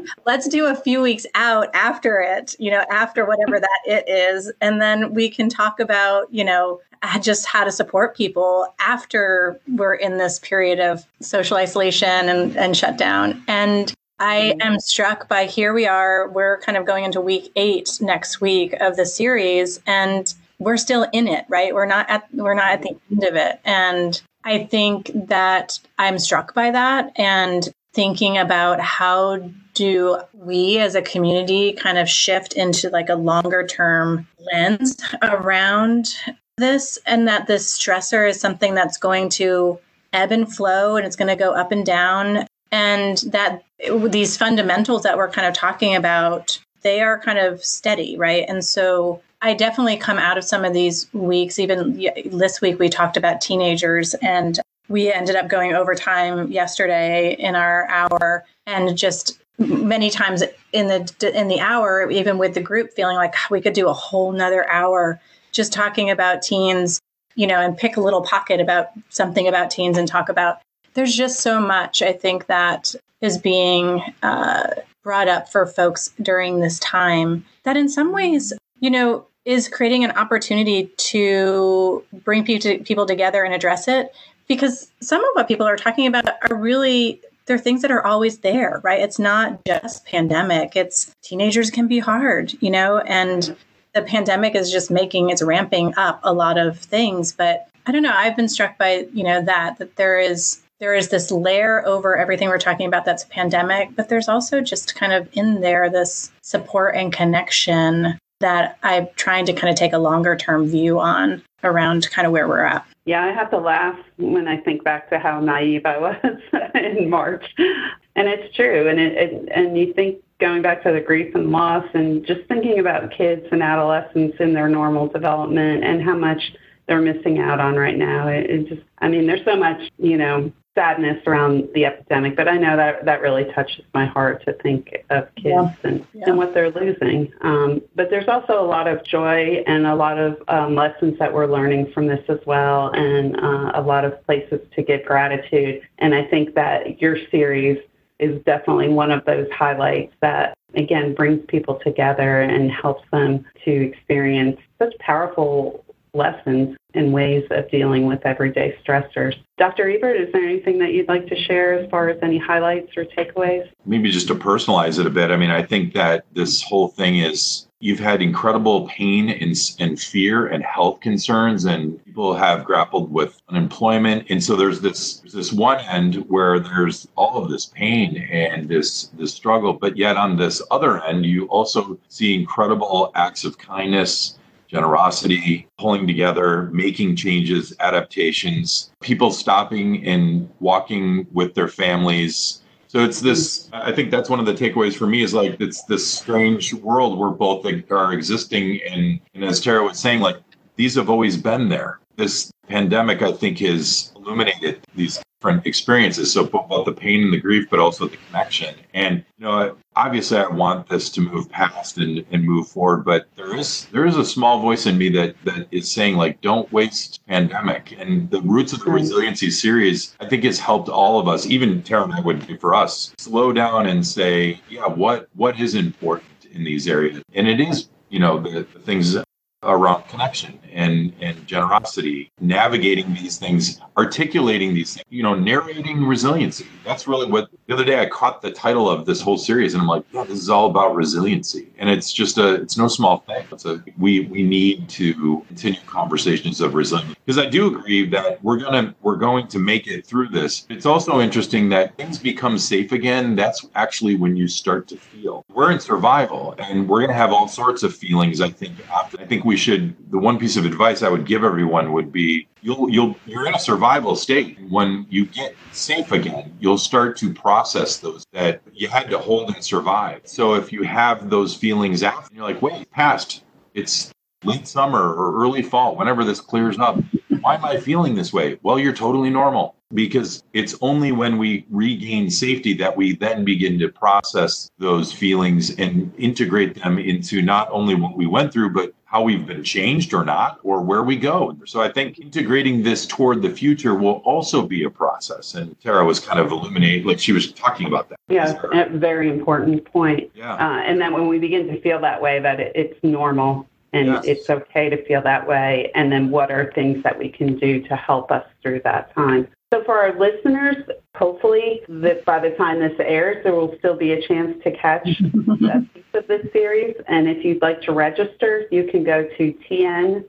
Let's 0.26 0.48
do 0.48 0.66
a 0.66 0.74
few 0.74 1.04
weeks 1.04 1.28
out 1.36 1.68
after 1.76 2.20
it, 2.20 2.56
you 2.58 2.72
know, 2.72 2.84
after 2.90 3.26
whatever 3.26 3.60
that 3.60 3.80
it 3.86 4.10
is. 4.10 4.52
And 4.60 4.82
then 4.82 5.14
we 5.14 5.30
can 5.30 5.50
talk 5.50 5.80
about, 5.80 6.34
you 6.34 6.44
know, 6.44 6.82
just 7.22 7.46
how 7.46 7.64
to 7.64 7.72
support 7.72 8.18
people 8.18 8.74
after 8.80 9.62
we're 9.68 9.94
in 9.94 10.18
this 10.18 10.40
period 10.40 10.80
of 10.80 11.06
social 11.20 11.58
isolation 11.58 12.28
and, 12.28 12.58
and 12.58 12.76
shutdown. 12.76 13.44
And 13.48 13.94
I 14.18 14.56
am 14.62 14.80
struck 14.80 15.30
by 15.30 15.46
here 15.46 15.76
we 15.76 15.86
are, 15.86 16.28
we're 16.30 16.60
kind 16.62 16.76
of 16.76 16.88
going 16.88 17.04
into 17.06 17.22
week 17.22 17.52
eight 17.56 18.00
next 18.02 18.42
week 18.42 18.74
of 18.82 18.96
the 18.96 19.06
series, 19.06 19.80
and 19.86 20.34
we're 20.58 20.78
still 20.78 21.06
in 21.14 21.28
it, 21.28 21.46
right? 21.50 21.72
We're 21.72 21.86
not 21.86 22.10
at 22.10 22.28
we're 22.34 22.56
not 22.56 22.72
at 22.72 22.82
the 22.82 22.96
end 23.12 23.24
of 23.24 23.36
it. 23.36 23.60
And 23.64 24.22
I 24.44 24.64
think 24.66 25.12
that 25.28 25.80
I'm 25.98 26.20
struck 26.20 26.54
by 26.54 26.72
that 26.72 27.12
and 27.16 27.68
thinking 27.94 28.38
about 28.38 28.80
how 28.80 29.50
do 29.74 30.20
we 30.34 30.80
as 30.80 30.96
a 30.96 31.02
community 31.02 31.74
kind 31.74 31.98
of 31.98 32.10
shift 32.10 32.54
into 32.54 32.90
like 32.90 33.10
a 33.10 33.16
longer 33.16 33.66
term 33.66 34.28
lens 34.52 34.98
around 35.22 36.16
this 36.58 37.00
and 37.06 37.28
that 37.28 37.48
this 37.48 37.78
stressor 37.78 38.28
is 38.30 38.40
something 38.40 38.74
that's 38.74 38.98
going 38.98 39.30
to 39.30 39.80
ebb 40.14 40.32
and 40.32 40.54
flow 40.54 40.96
and 40.96 41.06
it's 41.06 41.16
going 41.16 41.28
to 41.28 41.36
go 41.36 41.52
up 41.54 41.72
and 41.72 41.86
down. 41.86 42.46
And 42.72 43.18
that 43.28 43.64
these 44.08 44.38
fundamentals 44.38 45.04
that 45.04 45.18
we're 45.18 45.30
kind 45.30 45.48
of 45.48 45.54
talking 45.54 45.96
about 45.96 46.60
they 46.84 47.02
are 47.02 47.20
kind 47.20 47.38
of 47.38 47.64
steady 47.64 48.18
right? 48.18 48.46
And 48.48 48.64
so 48.64 49.22
i 49.42 49.54
definitely 49.54 49.98
come 49.98 50.18
out 50.18 50.38
of 50.38 50.44
some 50.44 50.64
of 50.66 50.74
these 50.74 51.12
weeks 51.14 51.60
even 51.60 51.94
this 52.26 52.62
week 52.62 52.80
we 52.80 52.90
talked 52.90 53.18
about 53.18 53.42
teenagers 53.42 54.14
and 54.16 54.60
we 54.88 55.12
ended 55.12 55.36
up 55.36 55.48
going 55.48 55.74
overtime 55.74 56.52
yesterday 56.52 57.36
in 57.40 57.56
our 57.56 57.88
hour 57.90 58.46
and 58.66 58.98
just 58.98 59.40
many 59.58 60.10
times 60.10 60.44
in 60.74 60.88
the 60.88 61.34
in 61.40 61.48
the 61.48 61.60
hour 61.60 62.10
even 62.10 62.38
with 62.38 62.54
the 62.54 62.62
group 62.62 62.92
feeling 62.92 63.16
like 63.16 63.36
we 63.50 63.62
could 63.62 63.74
do 63.74 63.88
a 63.88 63.94
whole 63.94 64.32
nother 64.32 64.70
hour 64.70 65.20
just 65.52 65.74
talking 65.74 66.10
about 66.10 66.42
teens, 66.42 67.02
you 67.36 67.48
know, 67.48 67.60
and 67.60 67.78
pick 67.78 67.98
a 67.98 68.02
little 68.02 68.22
pocket 68.22 68.60
about 68.60 68.90
something 69.10 69.48
about 69.48 69.72
teens 69.72 69.98
and 69.98 70.08
talk 70.08 70.30
about. 70.30 70.62
There's 70.94 71.16
just 71.16 71.40
so 71.40 71.60
much 71.60 72.02
I 72.02 72.14
think 72.14 72.48
that 72.48 72.96
is 73.22 73.38
being 73.38 74.02
uh, 74.24 74.68
brought 75.04 75.28
up 75.28 75.50
for 75.52 75.66
folks 75.66 76.14
during 76.22 76.60
this 76.60 76.80
time 76.80 77.46
that, 77.64 77.78
in 77.78 77.88
some 77.88 78.12
ways, 78.12 78.54
you 78.80 78.90
know, 78.90 79.26
is 79.46 79.68
creating 79.68 80.04
an 80.04 80.12
opportunity 80.12 80.92
to 80.98 82.04
bring 82.24 82.44
people 82.44 83.06
together 83.06 83.44
and 83.44 83.54
address 83.54 83.88
it. 83.88 84.14
Because 84.48 84.92
some 85.02 85.24
of 85.24 85.30
what 85.34 85.48
people 85.48 85.66
are 85.66 85.78
talking 85.78 86.08
about 86.08 86.28
are 86.28 86.56
really 86.56 87.22
they're 87.48 87.58
things 87.58 87.82
that 87.82 87.92
are 87.92 88.06
always 88.06 88.40
there, 88.40 88.80
right? 88.84 89.02
It's 89.02 89.18
not 89.18 89.66
just 89.66 90.06
pandemic. 90.06 90.76
It's 90.76 91.14
teenagers 91.24 91.72
can 91.72 91.88
be 91.88 92.00
hard, 92.00 92.54
you 92.62 92.70
know, 92.70 93.00
and 93.00 93.56
the 93.94 94.02
pandemic 94.02 94.56
is 94.56 94.72
just 94.72 94.90
making 94.90 95.30
it's 95.30 95.42
ramping 95.42 95.94
up 95.98 96.20
a 96.24 96.34
lot 96.34 96.58
of 96.58 96.78
things 96.80 97.34
but 97.34 97.68
i 97.86 97.92
don't 97.92 98.04
know 98.04 98.14
i've 98.14 98.36
been 98.36 98.50
struck 98.50 98.78
by 98.78 99.08
you 99.14 99.24
know 99.24 99.42
that 99.42 99.78
that 99.78 99.96
there 99.96 100.20
is 100.20 100.62
there 100.80 100.96
is 100.96 101.10
this 101.10 101.32
layer 101.32 101.86
over 101.86 102.18
everything 102.18 102.48
we're 102.48 102.58
talking 102.58 102.88
about 102.88 103.06
that's 103.06 103.26
pandemic 103.26 103.90
but 103.96 104.10
there's 104.10 104.30
also 104.30 104.62
just 104.62 104.96
kind 104.96 105.14
of 105.14 105.28
in 105.34 105.62
there 105.62 105.90
this 105.90 106.32
support 106.42 106.96
and 106.96 107.14
connection 107.14 108.18
that 108.42 108.78
i'm 108.84 109.08
trying 109.16 109.46
to 109.46 109.54
kind 109.54 109.70
of 109.70 109.76
take 109.76 109.94
a 109.94 109.98
longer 109.98 110.36
term 110.36 110.68
view 110.68 111.00
on 111.00 111.42
around 111.64 112.10
kind 112.12 112.26
of 112.26 112.32
where 112.32 112.48
we're 112.48 112.64
at 112.64 112.86
yeah 113.06 113.24
i 113.24 113.32
have 113.32 113.50
to 113.50 113.58
laugh 113.58 113.98
when 114.18 114.48
i 114.48 114.58
think 114.58 114.84
back 114.84 115.10
to 115.10 115.18
how 115.18 115.40
naive 115.40 115.86
i 115.86 115.98
was 115.98 116.16
in 116.76 117.10
march 117.10 117.46
and 117.58 118.28
it's 118.28 118.54
true 118.56 118.88
and 118.88 119.00
it, 119.00 119.14
it 119.14 119.50
and 119.56 119.78
you 119.78 119.94
think 119.94 120.22
going 120.40 120.62
back 120.62 120.84
to 120.84 120.92
the 120.92 121.00
grief 121.00 121.34
and 121.36 121.52
loss 121.52 121.86
and 121.94 122.26
just 122.26 122.42
thinking 122.48 122.80
about 122.80 123.12
kids 123.16 123.46
and 123.52 123.62
adolescents 123.62 124.36
in 124.40 124.54
their 124.54 124.68
normal 124.68 125.08
development 125.08 125.84
and 125.84 126.02
how 126.02 126.18
much 126.18 126.42
they're 126.88 127.00
missing 127.00 127.40
out 127.40 127.60
on 127.60 127.76
right 127.76 127.98
now. 127.98 128.28
It, 128.28 128.50
it 128.50 128.68
just, 128.68 128.82
I 128.98 129.08
mean, 129.08 129.28
there's 129.28 129.46
so 129.46 129.56
much, 129.56 129.80
you 129.98 130.18
know, 130.18 130.52
sadness 130.76 131.22
around 131.28 131.68
the 131.74 131.86
epidemic, 131.86 132.36
but 132.36 132.48
I 132.48 132.58
know 132.58 132.78
that 132.78 133.04
that 133.06 133.22
really 133.22 133.46
touches 133.54 133.84
my 133.94 134.06
heart 134.06 134.44
to 134.46 134.54
think 134.54 135.04
of 135.10 135.28
kids 135.36 135.46
yeah. 135.46 135.74
And, 135.84 136.08
yeah. 136.14 136.24
and 136.28 136.38
what 136.38 136.54
they're 136.54 136.72
losing. 136.72 137.32
Um, 137.42 137.82
but 137.96 138.10
there's 138.10 138.30
also 138.30 138.54
a 138.54 138.66
lot 138.66 138.88
of 138.88 139.04
joy 139.04 139.64
and 139.68 139.86
a 139.86 139.96
lot 139.96 140.18
of 140.18 140.42
um, 140.48 140.76
lessons 140.76 141.20
that 141.20 141.34
we're 141.34 141.48
learning 141.48 141.92
from 141.94 142.08
this 142.08 142.24
as 142.30 142.40
well, 142.46 142.92
and 142.94 143.36
uh, 143.36 143.72
a 143.76 143.82
lot 143.82 144.06
of 144.06 144.24
places 144.26 144.62
to 144.76 144.84
give 144.84 145.04
gratitude. 145.06 145.82
And 146.00 146.16
I 146.16 146.26
think 146.26 146.56
that 146.56 147.02
your 147.02 147.18
series 147.30 147.78
is 148.20 148.42
definitely 148.46 148.90
one 148.90 149.12
of 149.12 149.26
those 149.26 149.48
highlights 149.52 150.14
that 150.22 150.58
again 150.76 151.14
brings 151.14 151.44
people 151.48 151.80
together 151.84 152.42
and 152.42 152.72
helps 152.72 153.04
them 153.12 153.44
to 153.66 153.72
experience 153.72 154.58
such 154.80 154.98
powerful 155.00 155.84
lessons 156.14 156.76
and 156.94 157.14
ways 157.14 157.46
of 157.52 157.70
dealing 157.72 158.06
with 158.06 158.26
everyday 158.26 158.78
stressors. 158.84 159.36
Dr. 159.58 159.90
Ebert, 159.90 160.18
is 160.18 160.32
there 160.34 160.44
anything 160.44 160.78
that 160.80 160.94
you'd 160.94 161.08
like 161.08 161.26
to 161.28 161.36
share 161.36 161.74
as 161.74 161.90
far 161.90 162.10
as 162.10 162.18
any 162.22 162.38
highlights 162.38 162.98
or 162.98 163.06
takeaways? 163.06 163.70
Maybe 163.86 164.12
just 164.12 164.28
to 164.28 164.36
personalize 164.36 165.00
it 165.00 165.06
a 165.06 165.10
bit. 165.10 165.32
I 165.32 165.38
mean, 165.38 165.52
I 165.52 165.64
think 165.64 165.94
that 165.94 166.26
this 166.34 166.62
whole 166.62 166.90
thing 166.90 167.20
is 167.20 167.68
you've 167.80 168.00
had 168.00 168.22
incredible 168.22 168.88
pain 168.90 169.30
and, 169.30 169.56
and 169.80 170.00
fear 170.00 170.48
and 170.48 170.64
health 170.64 171.00
concerns 171.00 171.66
and 171.66 172.04
people 172.06 172.34
have 172.34 172.66
grappled 172.66 173.12
with 173.12 173.42
unemployment 173.50 174.30
and 174.30 174.44
so 174.44 174.56
there's 174.56 174.82
this 174.82 175.16
there's 175.18 175.34
this 175.34 175.52
one 175.52 175.80
end 175.86 176.16
where 176.28 176.60
there's 176.60 177.08
all 177.16 177.44
of 177.44 177.50
this 177.50 177.66
pain 177.66 178.18
and 178.32 178.70
this 178.70 179.08
this 179.18 179.34
struggle 179.34 179.74
but 179.74 179.98
yet 179.98 180.16
on 180.16 180.38
this 180.38 180.62
other 180.70 181.04
end 181.06 181.26
you 181.26 181.46
also 181.48 181.98
see 182.08 182.36
incredible 182.36 183.12
acts 183.16 183.44
of 183.44 183.58
kindness 183.58 184.38
generosity, 184.72 185.68
pulling 185.78 186.08
together, 186.08 186.70
making 186.72 187.16
changes, 187.16 187.76
adaptations, 187.82 188.92
people 189.02 189.30
stopping 189.30 190.06
and 190.08 190.50
walking 190.62 191.28
with 191.34 191.54
their 191.54 191.68
families. 191.68 192.62
So 192.88 193.00
it's 193.04 193.20
this, 193.20 193.70
I 193.74 193.92
think 193.92 194.12
that's 194.12 194.30
one 194.30 194.40
of 194.40 194.46
the 194.46 194.54
takeaways 194.54 194.96
for 194.96 195.08
me 195.08 195.24
is 195.24 195.34
like, 195.34 195.60
it's 195.60 195.84
this 195.84 196.06
strange 196.06 196.74
world 196.74 197.20
where 197.20 197.32
both 197.32 197.66
are 197.90 198.14
existing. 198.14 198.80
And, 198.90 199.20
and 199.34 199.44
as 199.44 199.60
Tara 199.60 199.84
was 199.84 200.00
saying, 200.00 200.22
like, 200.22 200.38
these 200.78 200.96
have 200.96 201.10
always 201.10 201.36
been 201.36 201.68
there. 201.68 202.00
This 202.16 202.52
pandemic, 202.68 203.22
I 203.22 203.34
think, 203.34 203.60
has 203.60 204.14
illuminated 204.16 204.86
these 204.96 205.22
different 205.42 205.66
experiences. 205.66 206.32
So 206.32 206.46
both 206.46 206.86
the 206.86 206.92
pain 206.92 207.24
and 207.24 207.34
the 207.34 207.40
grief, 207.40 207.68
but 207.70 207.80
also 207.80 208.08
the 208.08 208.18
connection. 208.30 208.76
And 208.94 209.26
you 209.40 209.46
know, 209.46 209.76
obviously, 209.96 210.38
I 210.38 210.48
want 210.48 210.88
this 210.88 211.10
to 211.10 211.22
move 211.22 211.50
past 211.50 211.98
and, 211.98 212.24
and 212.32 212.44
move 212.44 212.68
forward. 212.68 213.04
But 213.04 213.26
there 213.36 213.56
is 213.56 213.86
there 213.86 214.06
is 214.06 214.18
a 214.18 214.24
small 214.24 214.62
voice 214.62 214.86
in 214.86 215.00
me 215.00 215.10
that 215.10 215.36
that 215.46 215.68
is 215.72 215.92
saying 215.92 216.16
like, 216.16 216.42
don't 216.42 216.72
waste 216.72 217.22
pandemic. 217.28 217.96
And 217.98 218.30
the 218.30 218.42
roots 218.42 218.72
of 218.72 218.80
the 218.80 218.86
mm-hmm. 218.86 218.94
resiliency 218.96 219.50
series, 219.50 220.16
I 220.20 220.28
think, 220.28 220.44
has 220.44 220.60
helped 220.60 220.90
all 220.90 221.20
of 221.20 221.28
us. 221.28 221.48
Even 221.48 221.82
Tara 221.82 222.04
and 222.04 222.14
I 222.14 222.22
would 222.22 222.46
be 222.46 222.58
for 222.58 222.76
us 222.76 223.12
slow 223.18 223.52
down 223.52 223.88
and 223.88 224.06
say, 224.06 224.62
yeah, 224.70 224.86
what 224.86 225.28
what 225.34 225.60
is 225.60 225.74
important 225.74 226.28
in 226.52 226.64
these 226.64 226.88
areas, 226.88 227.24
and 227.34 227.48
it 227.48 227.60
is 227.60 227.90
you 228.10 228.20
know 228.20 228.40
the, 228.40 228.68
the 228.74 228.80
things 228.80 229.18
around 229.64 230.04
connection 230.08 230.60
and 230.72 231.14
and 231.22 231.46
generosity 231.46 232.32
navigating 232.40 233.14
these 233.14 233.38
things 233.38 233.80
articulating 233.96 234.74
these 234.74 234.96
things 234.96 235.06
you 235.10 235.22
know 235.22 235.36
narrating 235.36 236.04
resiliency. 236.06 236.66
That's 236.84 237.08
really 237.08 237.30
what 237.30 237.50
the 237.68 237.74
other 237.76 237.86
day 237.86 238.00
i 238.00 238.08
caught 238.08 238.42
the 238.42 238.52
title 238.52 238.90
of 238.90 239.06
this 239.06 239.22
whole 239.22 239.38
series 239.38 239.74
and 239.74 239.82
i'm 239.82 239.88
like 239.88 240.04
yeah 240.12 240.24
this 240.24 240.40
is 240.40 240.50
all 240.50 240.70
about 240.70 240.96
resiliency. 240.96 241.68
And 241.78 241.90
it's 241.90 242.12
just 242.12 242.38
a 242.38 242.56
it's 242.56 242.78
no 242.78 242.88
small 242.88 243.20
thing. 243.20 243.46
It's 243.52 243.66
a 243.66 243.84
we 243.98 244.22
we 244.22 244.44
need 244.44 244.90
to 244.90 245.42
continue 245.48 245.80
conversations 245.86 246.62
of 246.62 246.74
resilience 246.74 247.16
because 247.26 247.38
i 247.38 247.46
do 247.46 247.76
agree 247.76 248.08
that 248.10 248.44
we're 248.44 248.58
gonna 248.58 248.96
we're 249.02 249.16
going 249.16 249.48
to 249.48 249.60
make 249.60 249.88
it 249.88 250.06
through 250.06 250.30
this. 250.30 250.66
It's 250.70 250.86
also 250.86 251.20
interesting 251.20 251.70
that 251.70 251.96
things 251.98 252.18
become 252.18 252.58
safe 252.58 252.92
again. 252.92 253.36
That's 253.36 253.66
actually 253.76 254.16
when 254.16 254.36
you 254.36 254.48
start 254.48 254.88
to 254.90 254.98
feel. 254.98 255.44
We're 255.50 255.72
in 255.72 255.80
survival 255.80 256.56
and 256.58 256.88
we're 256.88 257.02
gonna 257.02 257.14
have 257.14 257.32
all 257.32 257.48
sorts 257.48 257.84
of 257.84 257.96
feelings 257.96 258.42
i 258.42 258.50
think 258.50 258.82
after. 258.94 259.20
I 259.20 259.26
think 259.26 259.46
we 259.46 259.58
should 259.58 259.96
the 260.12 260.20
one 260.20 260.38
piece 260.40 260.58
of 260.58 260.66
advice 260.66 261.02
I 261.04 261.10
would 261.10 261.26
give 261.26 261.44
everyone 261.44 261.94
would 261.94 262.12
be 262.12 262.48
you'll 262.62 262.90
you'll 262.90 263.20
you're 263.26 263.46
in 263.48 263.56
a 263.56 263.60
survival 263.60 264.16
state. 264.16 264.58
When 264.70 265.06
you 265.10 265.26
get 265.26 265.58
safe 265.72 266.12
again, 266.12 266.56
you'll 266.60 266.78
start 266.78 267.18
to 267.18 267.34
process 267.34 267.98
those 267.98 268.26
that 268.34 268.62
you 268.74 268.88
had 268.88 269.10
to 269.10 269.18
hold 269.18 269.54
and 269.54 269.64
survive. 269.64 270.22
So 270.26 270.56
if 270.56 270.72
you 270.72 270.84
have 270.84 271.30
those 271.30 271.56
feelings 271.56 272.04
after 272.04 272.34
you're 272.34 272.44
like, 272.44 272.62
wait, 272.62 272.90
past, 272.92 273.44
it's 273.74 274.12
late 274.44 274.68
summer 274.68 275.14
or 275.14 275.44
early 275.44 275.62
fall, 275.62 275.96
whenever 275.96 276.24
this 276.24 276.42
clears 276.42 276.80
up. 276.80 276.98
Why 277.42 277.56
am 277.56 277.66
I 277.66 277.78
feeling 277.78 278.16
this 278.16 278.34
way? 278.34 278.60
Well, 278.62 278.80
you're 278.80 278.94
totally 278.94 279.30
normal 279.30 279.76
because 279.94 280.44
it's 280.54 280.76
only 280.82 281.12
when 281.12 281.38
we 281.38 281.66
regain 281.70 282.30
safety 282.30 282.74
that 282.76 282.96
we 282.96 283.16
then 283.16 283.44
begin 283.44 283.78
to 283.80 283.90
process 283.90 284.72
those 284.78 285.12
feelings 285.12 285.76
and 285.78 286.14
integrate 286.18 286.82
them 286.82 286.98
into 286.98 287.42
not 287.42 287.70
only 287.72 287.96
what 287.96 288.16
we 288.16 288.26
went 288.26 288.54
through, 288.54 288.70
but 288.70 288.94
how 289.06 289.22
we've 289.22 289.46
been 289.46 289.64
changed 289.64 290.14
or 290.14 290.24
not, 290.24 290.60
or 290.64 290.82
where 290.82 291.04
we 291.04 291.18
go. 291.18 291.58
So 291.66 291.82
I 291.82 291.92
think 291.92 292.20
integrating 292.20 292.82
this 292.82 293.06
toward 293.06 293.42
the 293.42 293.50
future 293.50 293.94
will 293.94 294.22
also 294.24 294.66
be 294.66 294.86
a 294.86 294.90
process. 294.90 295.56
And 295.56 295.78
Tara 295.82 296.06
was 296.06 296.22
kind 296.22 296.40
of 296.40 296.50
illuminating, 296.52 297.06
like 297.06 297.20
she 297.20 297.34
was 297.34 297.52
talking 297.52 297.88
about 297.88 298.08
that. 298.08 298.20
Yeah, 298.30 298.56
a 298.72 298.90
very 298.90 299.30
important 299.30 299.84
point. 299.84 300.32
Yeah. 300.34 300.54
Uh, 300.54 300.82
and 300.84 301.02
then 301.02 301.12
when 301.12 301.28
we 301.28 301.40
begin 301.40 301.68
to 301.68 301.82
feel 301.82 302.00
that 302.00 302.22
way, 302.22 302.40
that 302.40 302.62
it, 302.62 302.72
it's 302.74 302.98
normal 303.04 303.68
and 303.94 304.08
Yes. 304.08 304.26
it's 304.26 304.50
okay 304.50 304.90
to 304.90 305.04
feel 305.06 305.22
that 305.22 305.48
way. 305.48 305.92
And 305.96 306.12
then 306.12 306.30
what 306.32 306.52
are 306.52 306.72
things 306.74 307.04
that 307.04 307.18
we 307.18 307.30
can 307.30 307.58
do 307.58 307.82
to 307.84 307.96
help 307.96 308.32
us 308.32 308.46
through 308.62 308.82
that 308.84 309.14
time? 309.14 309.48
So 309.74 309.84
for 309.86 309.98
our 309.98 310.18
listeners, 310.20 310.76
hopefully 311.16 311.82
that 311.88 312.26
by 312.26 312.40
the 312.40 312.50
time 312.52 312.80
this 312.80 312.98
airs, 313.00 313.42
there 313.44 313.54
will 313.54 313.74
still 313.80 313.96
be 313.96 314.12
a 314.12 314.22
chance 314.28 314.62
to 314.64 314.72
catch 314.72 315.06
that 315.62 315.86
piece 315.94 316.04
of 316.14 316.28
this 316.28 316.46
series. 316.52 316.96
And 317.08 317.30
if 317.30 317.46
you'd 317.46 317.62
like 317.62 317.82
to 317.84 317.94
register, 317.94 318.66
you 318.70 318.84
can 318.86 319.06
go 319.06 319.24
to 319.38 319.54
tn.gov.gov 319.70 320.26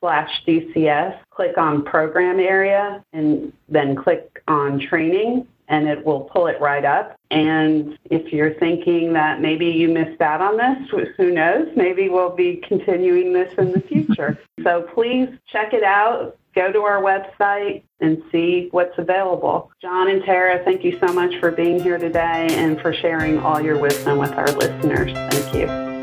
slash 0.00 0.30
DCS, 0.46 1.18
click 1.30 1.58
on 1.58 1.82
program 1.84 2.38
area, 2.38 3.02
and 3.12 3.52
then 3.68 3.96
click 3.96 4.40
on 4.46 4.78
training 4.78 5.48
and 5.68 5.88
it 5.88 6.04
will 6.04 6.20
pull 6.20 6.46
it 6.46 6.60
right 6.60 6.84
up. 6.84 7.18
And 7.30 7.98
if 8.04 8.32
you're 8.32 8.54
thinking 8.54 9.12
that 9.14 9.40
maybe 9.40 9.66
you 9.66 9.88
missed 9.88 10.20
out 10.20 10.40
on 10.40 10.56
this, 10.56 11.08
who 11.16 11.32
knows? 11.32 11.68
Maybe 11.76 12.08
we'll 12.08 12.34
be 12.34 12.62
continuing 12.68 13.32
this 13.32 13.52
in 13.58 13.72
the 13.72 13.80
future. 13.80 14.38
so 14.62 14.82
please 14.94 15.28
check 15.46 15.72
it 15.72 15.82
out. 15.82 16.38
Go 16.54 16.72
to 16.72 16.80
our 16.80 17.02
website 17.02 17.82
and 18.00 18.22
see 18.32 18.68
what's 18.70 18.96
available. 18.96 19.70
John 19.82 20.08
and 20.08 20.22
Tara, 20.24 20.64
thank 20.64 20.84
you 20.84 20.98
so 20.98 21.12
much 21.12 21.38
for 21.38 21.50
being 21.50 21.82
here 21.82 21.98
today 21.98 22.48
and 22.50 22.80
for 22.80 22.94
sharing 22.94 23.38
all 23.38 23.60
your 23.60 23.78
wisdom 23.78 24.18
with 24.18 24.32
our 24.32 24.50
listeners. 24.52 25.12
Thank 25.12 25.54
you. 25.54 25.95